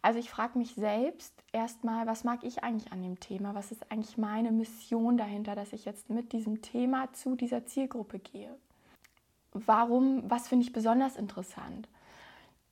Also 0.03 0.19
ich 0.19 0.31
frage 0.31 0.59
mich 0.59 0.75
selbst 0.75 1.33
erstmal, 1.53 2.07
was 2.09 2.25
mag 2.25 2.43
ich 2.43 2.65
eigentlich 2.65 2.93
an 2.93 3.03
dem 3.03 3.21
Thema? 3.21 3.55
Was 3.55 3.71
ist 3.71 3.91
eigentlich 3.93 4.19
meine 4.19 4.51
Mission 4.51 5.17
dahinter, 5.17 5.55
dass 5.55 5.73
ich 5.73 5.85
jetzt 5.85 6.11
mit 6.11 6.33
diesem 6.33 6.61
Thema 6.61 7.13
zu 7.13 7.37
dieser 7.37 7.67
Zielgruppe 7.67 8.19
gehe? 8.19 8.53
Warum, 9.53 10.29
was 10.29 10.49
finde 10.49 10.65
ich 10.65 10.73
besonders 10.73 11.17
interessant? 11.17 11.89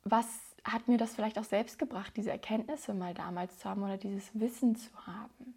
Was 0.03 0.27
hat 0.65 0.89
mir 0.89 0.99
das 0.99 1.15
vielleicht 1.15 1.39
auch 1.39 1.45
selbst 1.45 1.79
gebracht, 1.79 2.17
diese 2.17 2.31
Erkenntnisse 2.31 2.95
mal 2.95 3.15
damals 3.15 3.59
zu 3.59 3.69
haben 3.69 3.83
oder 3.85 3.97
dieses 3.97 4.29
Wissen 4.39 4.75
zu 4.75 4.91
haben? 5.07 5.55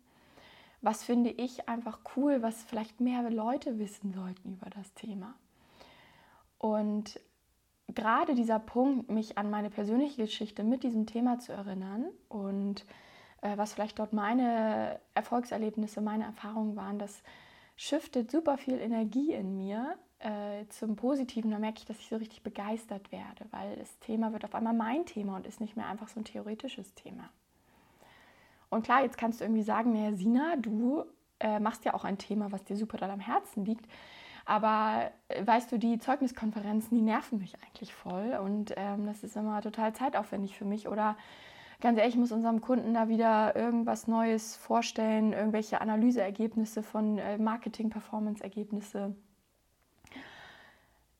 Was 0.81 1.03
finde 1.03 1.31
ich 1.31 1.67
einfach 1.67 2.01
cool, 2.15 2.41
was 2.41 2.61
vielleicht 2.63 2.99
mehr 2.99 3.29
Leute 3.31 3.79
wissen 3.79 4.13
sollten 4.13 4.53
über 4.53 4.69
das 4.69 4.93
Thema? 4.93 5.33
Und 6.59 7.19
gerade 7.95 8.35
dieser 8.35 8.59
Punkt, 8.59 9.09
mich 9.09 9.37
an 9.37 9.49
meine 9.49 9.69
persönliche 9.69 10.23
Geschichte 10.23 10.63
mit 10.63 10.83
diesem 10.83 11.05
Thema 11.05 11.39
zu 11.39 11.51
erinnern 11.53 12.05
und 12.29 12.85
äh, 13.41 13.57
was 13.57 13.73
vielleicht 13.73 13.99
dort 13.99 14.13
meine 14.13 14.99
Erfolgserlebnisse, 15.13 16.01
meine 16.01 16.25
Erfahrungen 16.25 16.75
waren, 16.75 16.99
das 16.99 17.23
shiftet 17.75 18.31
super 18.31 18.57
viel 18.57 18.79
Energie 18.79 19.33
in 19.33 19.57
mir 19.57 19.97
äh, 20.19 20.65
zum 20.69 20.95
Positiven. 20.95 21.51
Da 21.51 21.59
merke 21.59 21.79
ich, 21.79 21.85
dass 21.85 21.99
ich 21.99 22.07
so 22.07 22.15
richtig 22.15 22.43
begeistert 22.43 23.11
werde, 23.11 23.45
weil 23.51 23.75
das 23.75 23.99
Thema 23.99 24.31
wird 24.31 24.45
auf 24.45 24.55
einmal 24.55 24.73
mein 24.73 25.05
Thema 25.05 25.35
und 25.35 25.47
ist 25.47 25.61
nicht 25.61 25.75
mehr 25.75 25.87
einfach 25.87 26.07
so 26.07 26.19
ein 26.19 26.25
theoretisches 26.25 26.93
Thema. 26.93 27.29
Und 28.69 28.83
klar, 28.83 29.03
jetzt 29.03 29.17
kannst 29.17 29.39
du 29.39 29.45
irgendwie 29.45 29.63
sagen, 29.63 29.93
naja, 29.93 30.15
Sina, 30.15 30.55
du 30.55 31.03
äh, 31.39 31.59
machst 31.59 31.85
ja 31.85 31.93
auch 31.93 32.05
ein 32.05 32.17
Thema, 32.17 32.51
was 32.51 32.63
dir 32.63 32.75
super 32.75 32.97
doll 32.97 33.11
am 33.11 33.19
Herzen 33.19 33.65
liegt. 33.65 33.85
Aber 34.45 35.11
äh, 35.29 35.45
weißt 35.45 35.71
du, 35.71 35.79
die 35.79 35.99
Zeugniskonferenzen, 35.99 36.97
die 36.97 37.03
nerven 37.03 37.39
mich 37.39 37.55
eigentlich 37.61 37.93
voll 37.93 38.37
und 38.43 38.73
ähm, 38.75 39.05
das 39.05 39.23
ist 39.23 39.35
immer 39.35 39.61
total 39.61 39.93
zeitaufwendig 39.93 40.57
für 40.57 40.65
mich. 40.65 40.87
Oder 40.87 41.15
ganz 41.79 41.97
ehrlich, 41.97 42.15
ich 42.15 42.19
muss 42.19 42.31
unserem 42.31 42.61
Kunden 42.61 42.93
da 42.93 43.07
wieder 43.07 43.55
irgendwas 43.55 44.07
Neues 44.07 44.55
vorstellen, 44.55 45.33
irgendwelche 45.33 45.81
Analyseergebnisse 45.81 46.83
von 46.83 47.17
äh, 47.17 47.37
Marketing-Performance-Ergebnisse. 47.37 49.15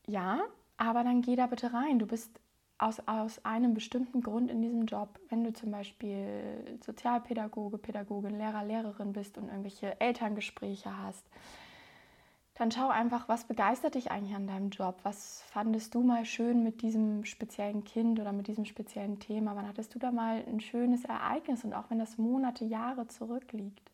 Ja, 0.06 0.42
aber 0.78 1.04
dann 1.04 1.22
geh 1.22 1.36
da 1.36 1.48
bitte 1.48 1.74
rein. 1.74 2.00
Du 2.00 2.06
bist 2.06 2.40
aus, 2.78 3.02
aus 3.06 3.44
einem 3.46 3.74
bestimmten 3.74 4.22
Grund 4.22 4.52
in 4.52 4.62
diesem 4.62 4.86
Job. 4.86 5.20
Wenn 5.30 5.44
du 5.44 5.54
zum 5.54 5.72
Beispiel 5.72 6.78
Sozialpädagoge, 6.84 7.78
Pädagogin, 7.78 8.38
Lehrer, 8.38 8.66
Lehrerin 8.66 9.14
bist 9.14 9.38
und 9.38 9.48
irgendwelche 9.48 10.00
Elterngespräche 10.02 10.98
hast, 10.98 11.26
dann 12.56 12.72
schau 12.72 12.90
einfach, 12.90 13.28
was 13.28 13.46
begeistert 13.46 13.96
dich 13.96 14.12
eigentlich 14.12 14.36
an 14.36 14.46
deinem 14.46 14.70
Job? 14.70 15.00
Was 15.02 15.42
fandest 15.48 15.96
du 15.96 16.02
mal 16.02 16.24
schön 16.24 16.64
mit 16.64 16.84
diesem 16.84 17.26
speziellen 17.26 17.84
Kind 17.84 18.20
oder 18.20 18.32
mit 18.32 18.48
diesem 18.48 18.66
speziellen 18.66 19.20
Thema? 19.20 19.56
Wann 19.56 19.68
hattest 19.68 19.96
du 19.96 20.00
da 20.00 20.12
mal 20.12 20.44
ein 20.48 20.60
schönes 20.60 21.04
Ereignis 21.04 21.64
und 21.64 21.74
auch 21.74 21.90
wenn 21.90 21.98
das 21.98 22.20
Monate, 22.20 22.66
Jahre 22.66 23.08
zurückliegt? 23.08 23.90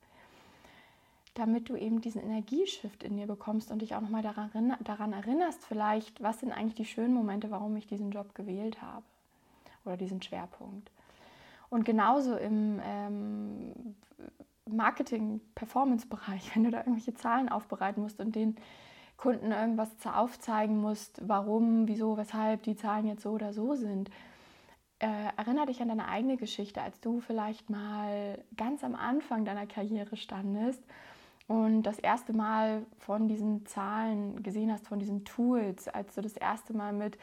Damit 1.35 1.69
du 1.69 1.77
eben 1.77 2.01
diesen 2.01 2.21
Energieshift 2.21 3.01
in 3.03 3.15
dir 3.15 3.27
bekommst 3.27 3.71
und 3.71 3.81
dich 3.81 3.95
auch 3.95 4.01
nochmal 4.01 4.23
daran, 4.23 5.13
erinnerst, 5.13 5.63
vielleicht, 5.63 6.21
was 6.21 6.41
sind 6.41 6.51
eigentlich 6.51 6.75
die 6.75 6.85
schönen 6.85 7.13
Momente, 7.13 7.51
warum 7.51 7.77
ich 7.77 7.87
diesen 7.87 8.11
Job 8.11 8.35
gewählt 8.35 8.81
habe 8.81 9.05
oder 9.85 9.95
diesen 9.95 10.21
Schwerpunkt. 10.21 10.91
Und 11.69 11.85
genauso 11.85 12.35
im 12.35 12.81
ähm, 12.83 13.95
Marketing-Performance-Bereich, 14.75 16.51
wenn 16.55 16.63
du 16.63 16.71
da 16.71 16.79
irgendwelche 16.79 17.13
Zahlen 17.13 17.49
aufbereiten 17.49 18.01
musst 18.01 18.19
und 18.19 18.35
den 18.35 18.55
Kunden 19.17 19.51
irgendwas 19.51 19.89
aufzeigen 20.05 20.79
musst, 20.79 21.21
warum, 21.27 21.87
wieso, 21.87 22.17
weshalb 22.17 22.63
die 22.63 22.75
Zahlen 22.75 23.05
jetzt 23.05 23.23
so 23.23 23.31
oder 23.31 23.51
so 23.51 23.75
sind. 23.75 24.09
Äh, 24.99 25.31
erinnere 25.37 25.67
dich 25.67 25.81
an 25.81 25.89
deine 25.89 26.07
eigene 26.07 26.37
Geschichte, 26.37 26.81
als 26.81 26.99
du 26.99 27.19
vielleicht 27.19 27.69
mal 27.69 28.43
ganz 28.55 28.83
am 28.83 28.95
Anfang 28.95 29.45
deiner 29.45 29.65
Karriere 29.65 30.15
standest 30.17 30.81
und 31.47 31.83
das 31.83 31.99
erste 31.99 32.31
Mal 32.31 32.85
von 32.99 33.27
diesen 33.27 33.65
Zahlen 33.65 34.43
gesehen 34.43 34.71
hast, 34.71 34.87
von 34.87 34.99
diesen 34.99 35.25
Tools, 35.25 35.87
als 35.87 36.15
du 36.15 36.21
das 36.21 36.37
erste 36.37 36.73
Mal 36.73 36.93
mit 36.93 37.17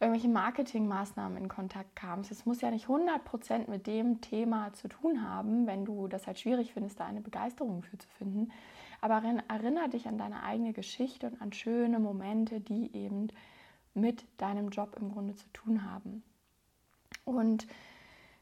irgendwelche 0.00 0.28
Marketingmaßnahmen 0.28 1.38
in 1.38 1.48
Kontakt 1.48 1.94
kamst. 1.96 2.30
Es 2.30 2.46
muss 2.46 2.60
ja 2.60 2.70
nicht 2.70 2.86
100% 2.86 3.70
mit 3.70 3.86
dem 3.86 4.20
Thema 4.20 4.72
zu 4.72 4.88
tun 4.88 5.28
haben, 5.28 5.66
wenn 5.66 5.84
du 5.84 6.08
das 6.08 6.26
halt 6.26 6.38
schwierig 6.38 6.72
findest, 6.72 7.00
da 7.00 7.06
eine 7.06 7.20
Begeisterung 7.20 7.82
für 7.82 7.98
zu 7.98 8.08
finden. 8.18 8.50
Aber 9.00 9.22
erinnere 9.48 9.88
dich 9.88 10.08
an 10.08 10.18
deine 10.18 10.42
eigene 10.42 10.72
Geschichte 10.72 11.28
und 11.28 11.40
an 11.40 11.52
schöne 11.52 11.98
Momente, 11.98 12.60
die 12.60 12.94
eben 12.94 13.28
mit 13.94 14.24
deinem 14.38 14.70
Job 14.70 14.96
im 15.00 15.12
Grunde 15.12 15.34
zu 15.34 15.48
tun 15.52 15.90
haben. 15.90 16.22
Und 17.24 17.66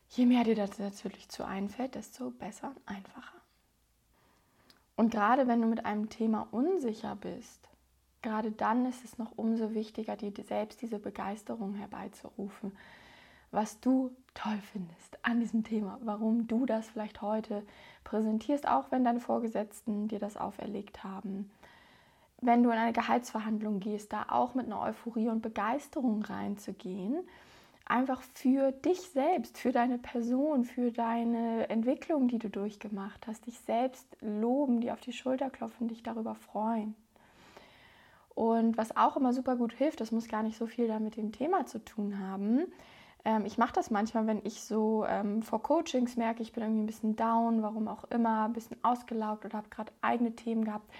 je 0.08 0.26
mehr 0.26 0.44
dir 0.44 0.56
das 0.56 0.78
natürlich 0.78 1.28
zu 1.28 1.44
einfällt, 1.44 1.94
desto 1.94 2.30
besser 2.30 2.68
und 2.68 2.80
einfacher. 2.86 3.40
Und 4.96 5.10
gerade 5.10 5.46
wenn 5.48 5.60
du 5.60 5.68
mit 5.68 5.84
einem 5.84 6.08
Thema 6.08 6.48
unsicher 6.50 7.16
bist, 7.16 7.68
gerade 8.22 8.52
dann 8.52 8.86
ist 8.86 9.04
es 9.04 9.18
noch 9.18 9.32
umso 9.36 9.74
wichtiger, 9.74 10.16
dir 10.16 10.32
selbst 10.44 10.80
diese 10.80 10.98
Begeisterung 10.98 11.74
herbeizurufen, 11.74 12.72
was 13.50 13.80
du 13.80 14.10
toll 14.34 14.58
findest 14.72 15.18
an 15.22 15.40
diesem 15.40 15.62
Thema, 15.62 15.98
warum 16.02 16.46
du 16.46 16.64
das 16.64 16.88
vielleicht 16.88 17.20
heute 17.20 17.62
präsentierst, 18.04 18.66
auch 18.66 18.90
wenn 18.90 19.04
deine 19.04 19.20
Vorgesetzten 19.20 20.08
dir 20.08 20.18
das 20.18 20.36
auferlegt 20.36 21.04
haben. 21.04 21.50
Wenn 22.40 22.62
du 22.62 22.70
in 22.70 22.78
eine 22.78 22.92
Gehaltsverhandlung 22.92 23.78
gehst, 23.78 24.12
da 24.12 24.26
auch 24.28 24.54
mit 24.54 24.66
einer 24.66 24.80
Euphorie 24.80 25.28
und 25.28 25.42
Begeisterung 25.42 26.22
reinzugehen, 26.22 27.20
einfach 27.84 28.22
für 28.34 28.72
dich 28.72 29.00
selbst, 29.00 29.58
für 29.58 29.70
deine 29.70 29.98
Person, 29.98 30.64
für 30.64 30.90
deine 30.90 31.68
Entwicklung, 31.68 32.28
die 32.28 32.38
du 32.38 32.48
durchgemacht 32.48 33.26
hast, 33.26 33.46
dich 33.46 33.58
selbst 33.60 34.06
loben, 34.20 34.80
dir 34.80 34.94
auf 34.94 35.00
die 35.00 35.12
Schulter 35.12 35.50
klopfen, 35.50 35.88
dich 35.88 36.02
darüber 36.02 36.34
freuen. 36.34 36.96
Und 38.34 38.78
was 38.78 38.96
auch 38.96 39.16
immer 39.16 39.32
super 39.32 39.56
gut 39.56 39.72
hilft, 39.72 40.00
das 40.00 40.12
muss 40.12 40.28
gar 40.28 40.42
nicht 40.42 40.56
so 40.56 40.66
viel 40.66 40.88
da 40.88 40.98
mit 40.98 41.16
dem 41.16 41.32
Thema 41.32 41.66
zu 41.66 41.84
tun 41.84 42.18
haben. 42.18 42.66
Ähm, 43.24 43.44
ich 43.44 43.58
mache 43.58 43.72
das 43.74 43.90
manchmal, 43.90 44.26
wenn 44.26 44.40
ich 44.44 44.62
so 44.62 45.04
ähm, 45.06 45.42
vor 45.42 45.62
Coachings 45.62 46.16
merke, 46.16 46.42
ich 46.42 46.52
bin 46.52 46.62
irgendwie 46.62 46.82
ein 46.82 46.86
bisschen 46.86 47.16
down, 47.16 47.62
warum 47.62 47.88
auch 47.88 48.04
immer, 48.04 48.44
ein 48.46 48.52
bisschen 48.52 48.82
ausgelaugt 48.82 49.44
oder 49.44 49.58
habe 49.58 49.68
gerade 49.68 49.92
eigene 50.00 50.34
Themen 50.34 50.64
gehabt, 50.64 50.90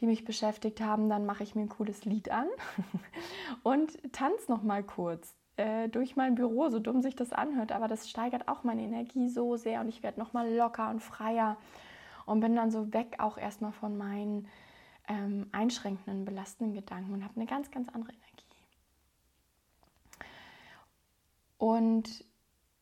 die 0.00 0.06
mich 0.06 0.24
beschäftigt 0.24 0.80
haben, 0.80 1.08
dann 1.08 1.26
mache 1.26 1.42
ich 1.42 1.54
mir 1.54 1.62
ein 1.62 1.68
cooles 1.68 2.04
Lied 2.04 2.30
an 2.30 2.46
und 3.62 3.92
tanze 4.12 4.50
noch 4.50 4.62
mal 4.62 4.82
kurz 4.82 5.36
äh, 5.56 5.88
durch 5.88 6.16
mein 6.16 6.34
Büro, 6.34 6.68
so 6.70 6.78
dumm 6.78 7.02
sich 7.02 7.14
das 7.14 7.32
anhört, 7.32 7.72
aber 7.72 7.86
das 7.86 8.08
steigert 8.08 8.48
auch 8.48 8.64
meine 8.64 8.82
Energie 8.82 9.28
so 9.28 9.56
sehr 9.56 9.80
und 9.80 9.88
ich 9.88 10.02
werde 10.02 10.18
noch 10.18 10.32
mal 10.32 10.52
locker 10.52 10.90
und 10.90 11.00
freier 11.00 11.56
und 12.26 12.40
bin 12.40 12.56
dann 12.56 12.70
so 12.70 12.92
weg 12.92 13.16
auch 13.18 13.38
erstmal 13.38 13.72
von 13.72 13.96
meinen 13.96 14.48
ähm, 15.08 15.48
einschränkenden, 15.52 16.24
belastenden 16.24 16.74
Gedanken 16.74 17.12
und 17.12 17.24
habe 17.24 17.36
eine 17.36 17.46
ganz, 17.46 17.70
ganz 17.70 17.88
andere 17.88 18.12
Energie. 18.12 18.32
Und 21.58 22.24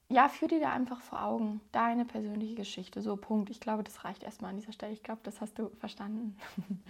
ja, 0.09 0.29
führ 0.29 0.49
dir 0.49 0.61
da 0.61 0.73
einfach 0.73 1.01
vor 1.01 1.23
Augen 1.23 1.61
deine 1.71 2.05
persönliche 2.05 2.57
Geschichte. 2.57 3.01
So, 3.01 3.17
Punkt. 3.17 3.49
Ich 3.49 3.61
glaube, 3.61 3.85
das 3.85 4.05
reicht 4.05 4.25
erstmal 4.25 4.51
an 4.51 4.57
dieser 4.57 4.73
Stelle. 4.73 4.93
Ich 4.93 5.03
glaube, 5.03 5.21
das 5.23 5.41
hast 5.41 5.59
du 5.59 5.71
verstanden. 5.79 6.37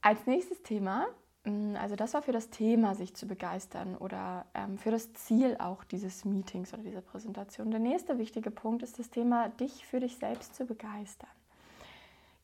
Als 0.00 0.26
nächstes 0.26 0.62
Thema, 0.62 1.06
mm, 1.44 1.76
also 1.76 1.96
das 1.96 2.14
war 2.14 2.22
für 2.22 2.32
das 2.32 2.48
Thema, 2.48 2.94
sich 2.94 3.14
zu 3.14 3.26
begeistern 3.26 3.96
oder 3.96 4.46
ähm, 4.54 4.78
für 4.78 4.90
das 4.90 5.12
Ziel 5.12 5.56
auch 5.58 5.84
dieses 5.84 6.24
Meetings 6.24 6.72
oder 6.72 6.82
dieser 6.82 7.02
Präsentation. 7.02 7.70
Der 7.70 7.80
nächste 7.80 8.18
wichtige 8.18 8.50
Punkt 8.50 8.82
ist 8.82 8.98
das 8.98 9.10
Thema, 9.10 9.50
dich 9.50 9.84
für 9.84 10.00
dich 10.00 10.16
selbst 10.16 10.54
zu 10.54 10.64
begeistern. 10.64 11.28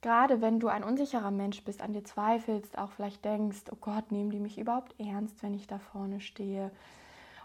Gerade 0.07 0.41
wenn 0.41 0.61
du 0.61 0.69
ein 0.69 0.85
unsicherer 0.85 1.33
Mensch 1.33 1.65
bist, 1.65 1.83
an 1.83 1.93
dir 1.93 2.05
zweifelst, 2.05 2.79
auch 2.79 2.93
vielleicht 2.93 3.25
denkst, 3.25 3.65
oh 3.73 3.77
Gott, 3.81 4.13
nehmen 4.13 4.31
die 4.31 4.39
mich 4.39 4.57
überhaupt 4.57 4.95
ernst, 5.01 5.43
wenn 5.43 5.53
ich 5.53 5.67
da 5.67 5.81
vorne 5.81 6.21
stehe? 6.21 6.71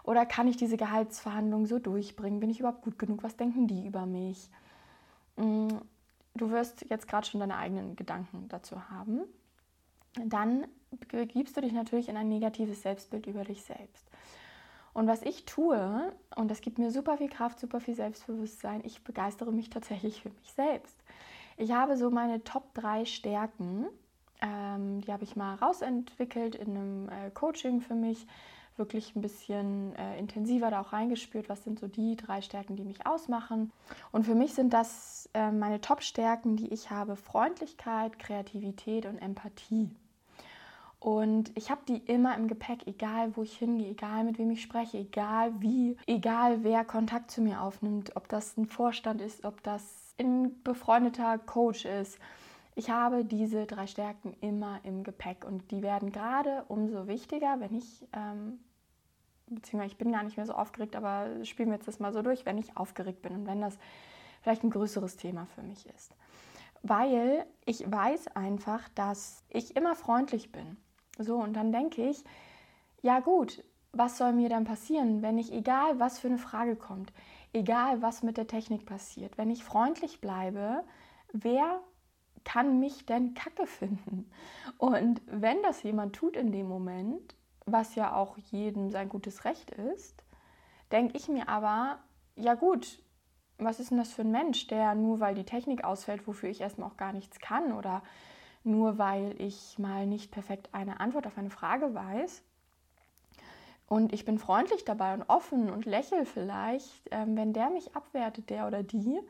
Oder 0.04 0.26
kann 0.26 0.46
ich 0.46 0.58
diese 0.58 0.76
Gehaltsverhandlungen 0.76 1.66
so 1.66 1.80
durchbringen? 1.80 2.38
Bin 2.38 2.50
ich 2.50 2.60
überhaupt 2.60 2.82
gut 2.82 3.00
genug? 3.00 3.24
Was 3.24 3.36
denken 3.36 3.66
die 3.66 3.84
über 3.84 4.06
mich? 4.06 4.48
Mm, 5.34 5.70
du 6.36 6.50
wirst 6.52 6.86
jetzt 6.88 7.08
gerade 7.08 7.26
schon 7.26 7.40
deine 7.40 7.56
eigenen 7.56 7.96
Gedanken 7.96 8.46
dazu 8.48 8.88
haben. 8.90 9.22
Dann 10.24 10.68
begibst 11.10 11.56
du 11.56 11.62
dich 11.62 11.72
natürlich 11.72 12.08
in 12.08 12.16
ein 12.16 12.28
negatives 12.28 12.82
Selbstbild 12.82 13.26
über 13.26 13.42
dich 13.42 13.64
selbst. 13.64 14.06
Und 14.92 15.08
was 15.08 15.22
ich 15.22 15.46
tue, 15.46 16.12
und 16.36 16.48
das 16.48 16.60
gibt 16.60 16.78
mir 16.78 16.92
super 16.92 17.16
viel 17.18 17.28
Kraft, 17.28 17.58
super 17.58 17.80
viel 17.80 17.96
Selbstbewusstsein, 17.96 18.82
ich 18.84 19.02
begeistere 19.02 19.50
mich 19.50 19.68
tatsächlich 19.68 20.22
für 20.22 20.30
mich 20.30 20.52
selbst. 20.52 20.96
Ich 21.56 21.72
habe 21.72 21.96
so 21.96 22.10
meine 22.10 22.44
Top 22.44 22.74
3 22.74 23.04
Stärken, 23.04 23.86
ähm, 24.40 25.00
die 25.00 25.12
habe 25.12 25.24
ich 25.24 25.36
mal 25.36 25.54
rausentwickelt 25.56 26.54
in 26.54 26.76
einem 26.76 27.08
äh, 27.08 27.30
Coaching 27.30 27.80
für 27.80 27.94
mich, 27.94 28.26
wirklich 28.76 29.14
ein 29.14 29.20
bisschen 29.20 29.94
äh, 29.96 30.18
intensiver 30.18 30.70
da 30.70 30.80
auch 30.80 30.92
reingespürt, 30.92 31.48
was 31.48 31.62
sind 31.62 31.78
so 31.78 31.88
die 31.88 32.16
drei 32.16 32.40
Stärken, 32.40 32.76
die 32.76 32.84
mich 32.84 33.06
ausmachen. 33.06 33.70
Und 34.12 34.24
für 34.24 34.34
mich 34.34 34.54
sind 34.54 34.72
das 34.72 35.28
äh, 35.34 35.50
meine 35.50 35.80
Top-Stärken, 35.80 36.56
die 36.56 36.72
ich 36.72 36.90
habe, 36.90 37.16
Freundlichkeit, 37.16 38.18
Kreativität 38.18 39.06
und 39.06 39.18
Empathie. 39.18 39.90
Und 41.00 41.50
ich 41.56 41.70
habe 41.70 41.80
die 41.88 41.98
immer 41.98 42.36
im 42.36 42.46
Gepäck, 42.46 42.86
egal 42.86 43.36
wo 43.36 43.42
ich 43.42 43.56
hingehe, 43.56 43.90
egal 43.90 44.22
mit 44.22 44.38
wem 44.38 44.52
ich 44.52 44.62
spreche, 44.62 44.98
egal 44.98 45.52
wie, 45.60 45.96
egal 46.06 46.62
wer 46.62 46.84
Kontakt 46.84 47.30
zu 47.32 47.42
mir 47.42 47.60
aufnimmt, 47.60 48.14
ob 48.14 48.28
das 48.28 48.56
ein 48.56 48.66
Vorstand 48.66 49.20
ist, 49.20 49.44
ob 49.44 49.62
das 49.64 50.01
ein 50.22 50.62
befreundeter 50.62 51.38
Coach 51.38 51.84
ist. 51.84 52.18
Ich 52.74 52.90
habe 52.90 53.24
diese 53.24 53.66
drei 53.66 53.86
Stärken 53.86 54.34
immer 54.40 54.80
im 54.82 55.04
Gepäck 55.04 55.44
und 55.44 55.70
die 55.70 55.82
werden 55.82 56.10
gerade 56.10 56.64
umso 56.68 57.06
wichtiger, 57.06 57.60
wenn 57.60 57.74
ich, 57.76 58.06
ähm, 58.14 58.60
beziehungsweise 59.46 59.92
ich 59.92 59.98
bin 59.98 60.12
gar 60.12 60.22
nicht 60.22 60.38
mehr 60.38 60.46
so 60.46 60.54
aufgeregt, 60.54 60.96
aber 60.96 61.44
spielen 61.44 61.68
wir 61.68 61.76
jetzt 61.76 61.88
das 61.88 62.00
mal 62.00 62.12
so 62.12 62.22
durch, 62.22 62.46
wenn 62.46 62.56
ich 62.56 62.76
aufgeregt 62.76 63.20
bin 63.20 63.34
und 63.34 63.46
wenn 63.46 63.60
das 63.60 63.78
vielleicht 64.40 64.64
ein 64.64 64.70
größeres 64.70 65.16
Thema 65.16 65.46
für 65.54 65.62
mich 65.62 65.86
ist. 65.86 66.14
Weil 66.82 67.46
ich 67.64 67.90
weiß 67.90 68.28
einfach, 68.28 68.88
dass 68.94 69.44
ich 69.50 69.76
immer 69.76 69.94
freundlich 69.94 70.50
bin. 70.50 70.78
So, 71.18 71.36
und 71.36 71.52
dann 71.52 71.72
denke 71.72 72.08
ich, 72.08 72.24
ja 73.02 73.20
gut, 73.20 73.62
was 73.92 74.16
soll 74.16 74.32
mir 74.32 74.48
dann 74.48 74.64
passieren, 74.64 75.22
wenn 75.22 75.38
ich, 75.38 75.52
egal 75.52 76.00
was 76.00 76.18
für 76.18 76.28
eine 76.28 76.38
Frage 76.38 76.76
kommt, 76.76 77.12
egal 77.52 78.02
was 78.02 78.22
mit 78.22 78.36
der 78.36 78.46
Technik 78.46 78.86
passiert, 78.86 79.38
wenn 79.38 79.50
ich 79.50 79.64
freundlich 79.64 80.20
bleibe, 80.20 80.84
wer 81.32 81.80
kann 82.44 82.80
mich 82.80 83.06
denn 83.06 83.34
kacke 83.34 83.66
finden? 83.66 84.30
Und 84.78 85.20
wenn 85.26 85.62
das 85.62 85.82
jemand 85.82 86.14
tut 86.16 86.36
in 86.36 86.52
dem 86.52 86.68
Moment, 86.68 87.36
was 87.66 87.94
ja 87.94 88.14
auch 88.14 88.36
jedem 88.38 88.90
sein 88.90 89.08
gutes 89.08 89.44
Recht 89.44 89.70
ist, 89.70 90.24
denke 90.90 91.16
ich 91.16 91.28
mir 91.28 91.48
aber, 91.48 92.00
ja 92.36 92.54
gut, 92.54 93.02
was 93.58 93.80
ist 93.80 93.90
denn 93.90 93.98
das 93.98 94.12
für 94.12 94.22
ein 94.22 94.32
Mensch, 94.32 94.66
der 94.66 94.94
nur 94.94 95.20
weil 95.20 95.34
die 95.34 95.44
Technik 95.44 95.84
ausfällt, 95.84 96.26
wofür 96.26 96.48
ich 96.48 96.60
erstmal 96.60 96.88
auch 96.88 96.96
gar 96.96 97.12
nichts 97.12 97.38
kann 97.38 97.72
oder 97.72 98.02
nur 98.64 98.98
weil 98.98 99.40
ich 99.40 99.78
mal 99.78 100.06
nicht 100.06 100.30
perfekt 100.30 100.70
eine 100.72 101.00
Antwort 101.00 101.26
auf 101.26 101.38
eine 101.38 101.50
Frage 101.50 101.94
weiß. 101.94 102.42
Und 103.88 104.12
ich 104.12 104.24
bin 104.24 104.38
freundlich 104.38 104.84
dabei 104.84 105.14
und 105.14 105.24
offen 105.28 105.70
und 105.70 105.84
lächle 105.84 106.24
vielleicht, 106.24 107.08
ähm, 107.10 107.36
wenn 107.36 107.52
der 107.52 107.70
mich 107.70 107.94
abwertet, 107.94 108.48
der 108.50 108.66
oder 108.66 108.82
die, 108.82 109.20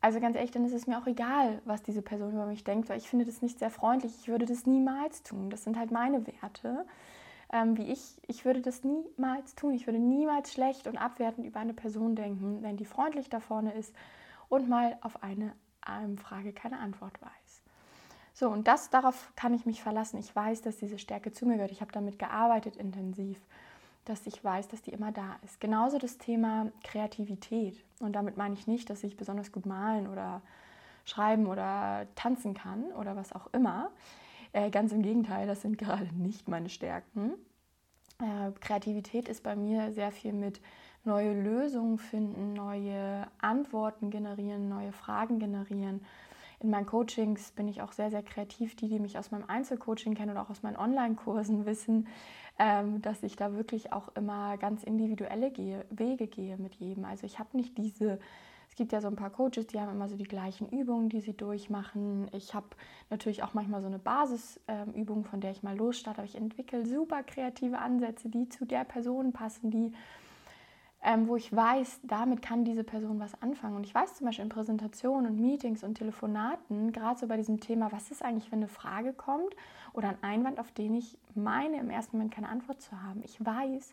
also 0.00 0.20
ganz 0.20 0.36
ehrlich, 0.36 0.50
dann 0.50 0.64
ist 0.64 0.72
es 0.72 0.86
mir 0.86 0.98
auch 0.98 1.06
egal, 1.06 1.62
was 1.64 1.82
diese 1.82 2.02
Person 2.02 2.32
über 2.32 2.46
mich 2.46 2.64
denkt, 2.64 2.88
weil 2.88 2.98
ich 2.98 3.08
finde 3.08 3.24
das 3.24 3.40
nicht 3.40 3.58
sehr 3.58 3.70
freundlich. 3.70 4.12
Ich 4.20 4.28
würde 4.28 4.46
das 4.46 4.66
niemals 4.66 5.22
tun. 5.22 5.48
Das 5.48 5.64
sind 5.64 5.78
halt 5.78 5.90
meine 5.90 6.26
Werte. 6.26 6.84
Ähm, 7.52 7.76
wie 7.78 7.90
ich, 7.90 8.20
ich 8.26 8.44
würde 8.44 8.60
das 8.60 8.84
niemals 8.84 9.54
tun. 9.54 9.74
Ich 9.74 9.86
würde 9.86 9.98
niemals 9.98 10.52
schlecht 10.52 10.88
und 10.88 10.98
abwertend 10.98 11.46
über 11.46 11.60
eine 11.60 11.74
Person 11.74 12.16
denken, 12.16 12.62
wenn 12.62 12.76
die 12.76 12.84
freundlich 12.84 13.30
da 13.30 13.40
vorne 13.40 13.72
ist 13.74 13.94
und 14.48 14.68
mal 14.68 14.98
auf 15.02 15.22
eine 15.22 15.52
Frage 16.16 16.52
keine 16.52 16.78
Antwort 16.78 17.20
weiß. 17.20 17.62
So, 18.32 18.48
und 18.48 18.66
das, 18.66 18.90
darauf 18.90 19.32
kann 19.36 19.54
ich 19.54 19.64
mich 19.64 19.82
verlassen. 19.82 20.18
Ich 20.18 20.34
weiß, 20.34 20.62
dass 20.62 20.78
diese 20.78 20.98
Stärke 20.98 21.32
zu 21.32 21.46
mir 21.46 21.54
gehört. 21.54 21.70
Ich 21.70 21.80
habe 21.80 21.92
damit 21.92 22.18
gearbeitet 22.18 22.76
intensiv 22.76 23.38
dass 24.04 24.26
ich 24.26 24.42
weiß, 24.42 24.68
dass 24.68 24.82
die 24.82 24.90
immer 24.92 25.12
da 25.12 25.36
ist. 25.44 25.60
Genauso 25.60 25.98
das 25.98 26.18
Thema 26.18 26.70
Kreativität. 26.82 27.82
Und 28.00 28.12
damit 28.12 28.36
meine 28.36 28.54
ich 28.54 28.66
nicht, 28.66 28.90
dass 28.90 29.02
ich 29.04 29.16
besonders 29.16 29.52
gut 29.52 29.66
malen 29.66 30.06
oder 30.08 30.42
schreiben 31.04 31.46
oder 31.46 32.06
tanzen 32.14 32.54
kann 32.54 32.84
oder 32.92 33.16
was 33.16 33.32
auch 33.32 33.46
immer. 33.52 33.90
Äh, 34.52 34.70
ganz 34.70 34.92
im 34.92 35.02
Gegenteil, 35.02 35.46
das 35.46 35.62
sind 35.62 35.78
gerade 35.78 36.08
nicht 36.14 36.48
meine 36.48 36.68
Stärken. 36.68 37.32
Äh, 38.20 38.52
Kreativität 38.60 39.28
ist 39.28 39.42
bei 39.42 39.56
mir 39.56 39.92
sehr 39.92 40.12
viel 40.12 40.32
mit 40.32 40.60
neue 41.04 41.32
Lösungen 41.38 41.98
finden, 41.98 42.54
neue 42.54 43.26
Antworten 43.38 44.10
generieren, 44.10 44.68
neue 44.68 44.92
Fragen 44.92 45.38
generieren. 45.38 46.04
In 46.64 46.70
meinen 46.70 46.86
Coachings 46.86 47.50
bin 47.50 47.68
ich 47.68 47.82
auch 47.82 47.92
sehr, 47.92 48.10
sehr 48.10 48.22
kreativ. 48.22 48.74
Die, 48.74 48.88
die 48.88 48.98
mich 48.98 49.18
aus 49.18 49.30
meinem 49.30 49.44
Einzelcoaching 49.46 50.14
kennen 50.14 50.30
oder 50.30 50.40
auch 50.40 50.48
aus 50.48 50.62
meinen 50.62 50.78
Online-Kursen 50.78 51.66
wissen, 51.66 52.08
ähm, 52.58 53.02
dass 53.02 53.22
ich 53.22 53.36
da 53.36 53.54
wirklich 53.54 53.92
auch 53.92 54.08
immer 54.16 54.56
ganz 54.56 54.82
individuelle 54.82 55.50
gehe, 55.50 55.84
Wege 55.90 56.26
gehe 56.26 56.56
mit 56.56 56.74
jedem. 56.76 57.04
Also 57.04 57.26
ich 57.26 57.38
habe 57.38 57.54
nicht 57.54 57.76
diese, 57.76 58.18
es 58.70 58.76
gibt 58.76 58.92
ja 58.92 59.02
so 59.02 59.08
ein 59.08 59.14
paar 59.14 59.28
Coaches, 59.28 59.66
die 59.66 59.78
haben 59.78 59.90
immer 59.90 60.08
so 60.08 60.16
die 60.16 60.24
gleichen 60.24 60.66
Übungen, 60.66 61.10
die 61.10 61.20
sie 61.20 61.36
durchmachen. 61.36 62.28
Ich 62.32 62.54
habe 62.54 62.68
natürlich 63.10 63.42
auch 63.42 63.52
manchmal 63.52 63.82
so 63.82 63.88
eine 63.88 63.98
Basisübung, 63.98 65.18
ähm, 65.18 65.24
von 65.26 65.42
der 65.42 65.50
ich 65.50 65.62
mal 65.62 65.76
losstarte, 65.76 66.20
aber 66.20 66.26
ich 66.26 66.36
entwickle 66.36 66.86
super 66.86 67.22
kreative 67.24 67.78
Ansätze, 67.78 68.30
die 68.30 68.48
zu 68.48 68.64
der 68.64 68.84
Person 68.84 69.34
passen, 69.34 69.70
die 69.70 69.92
ähm, 71.04 71.28
wo 71.28 71.36
ich 71.36 71.54
weiß, 71.54 72.00
damit 72.02 72.40
kann 72.40 72.64
diese 72.64 72.82
Person 72.82 73.20
was 73.20 73.40
anfangen. 73.42 73.76
Und 73.76 73.84
ich 73.84 73.94
weiß 73.94 74.14
zum 74.14 74.26
Beispiel 74.26 74.44
in 74.44 74.48
Präsentationen 74.48 75.30
und 75.30 75.38
Meetings 75.38 75.84
und 75.84 75.96
Telefonaten, 75.96 76.92
gerade 76.92 77.20
so 77.20 77.26
bei 77.26 77.36
diesem 77.36 77.60
Thema, 77.60 77.92
was 77.92 78.10
ist 78.10 78.24
eigentlich, 78.24 78.50
wenn 78.50 78.60
eine 78.60 78.68
Frage 78.68 79.12
kommt 79.12 79.54
oder 79.92 80.08
ein 80.08 80.22
Einwand, 80.22 80.58
auf 80.58 80.72
den 80.72 80.94
ich 80.94 81.18
meine, 81.34 81.78
im 81.78 81.90
ersten 81.90 82.16
Moment 82.16 82.32
keine 82.32 82.48
Antwort 82.48 82.80
zu 82.80 83.02
haben. 83.02 83.20
Ich 83.22 83.44
weiß, 83.44 83.92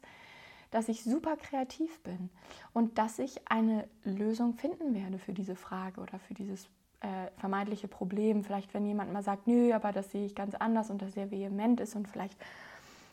dass 0.71 0.87
ich 0.87 1.03
super 1.03 1.35
kreativ 1.35 1.99
bin 1.99 2.29
und 2.71 2.97
dass 2.97 3.19
ich 3.19 3.41
eine 3.49 3.89
Lösung 4.05 4.53
finden 4.53 4.95
werde 4.95 5.19
für 5.19 5.33
diese 5.33 5.57
Frage 5.57 5.99
oder 5.99 6.17
für 6.17 6.33
dieses 6.33 6.69
äh, 7.01 7.27
vermeintliche 7.35 7.89
Problem. 7.89 8.45
Vielleicht, 8.45 8.73
wenn 8.73 8.85
jemand 8.85 9.11
mal 9.11 9.21
sagt, 9.21 9.47
nö, 9.47 9.73
aber 9.73 9.91
das 9.91 10.13
sehe 10.13 10.25
ich 10.25 10.33
ganz 10.33 10.55
anders 10.55 10.89
und 10.89 11.01
das 11.01 11.13
sehr 11.13 11.29
vehement 11.29 11.81
ist 11.81 11.97
und 11.97 12.07
vielleicht 12.07 12.37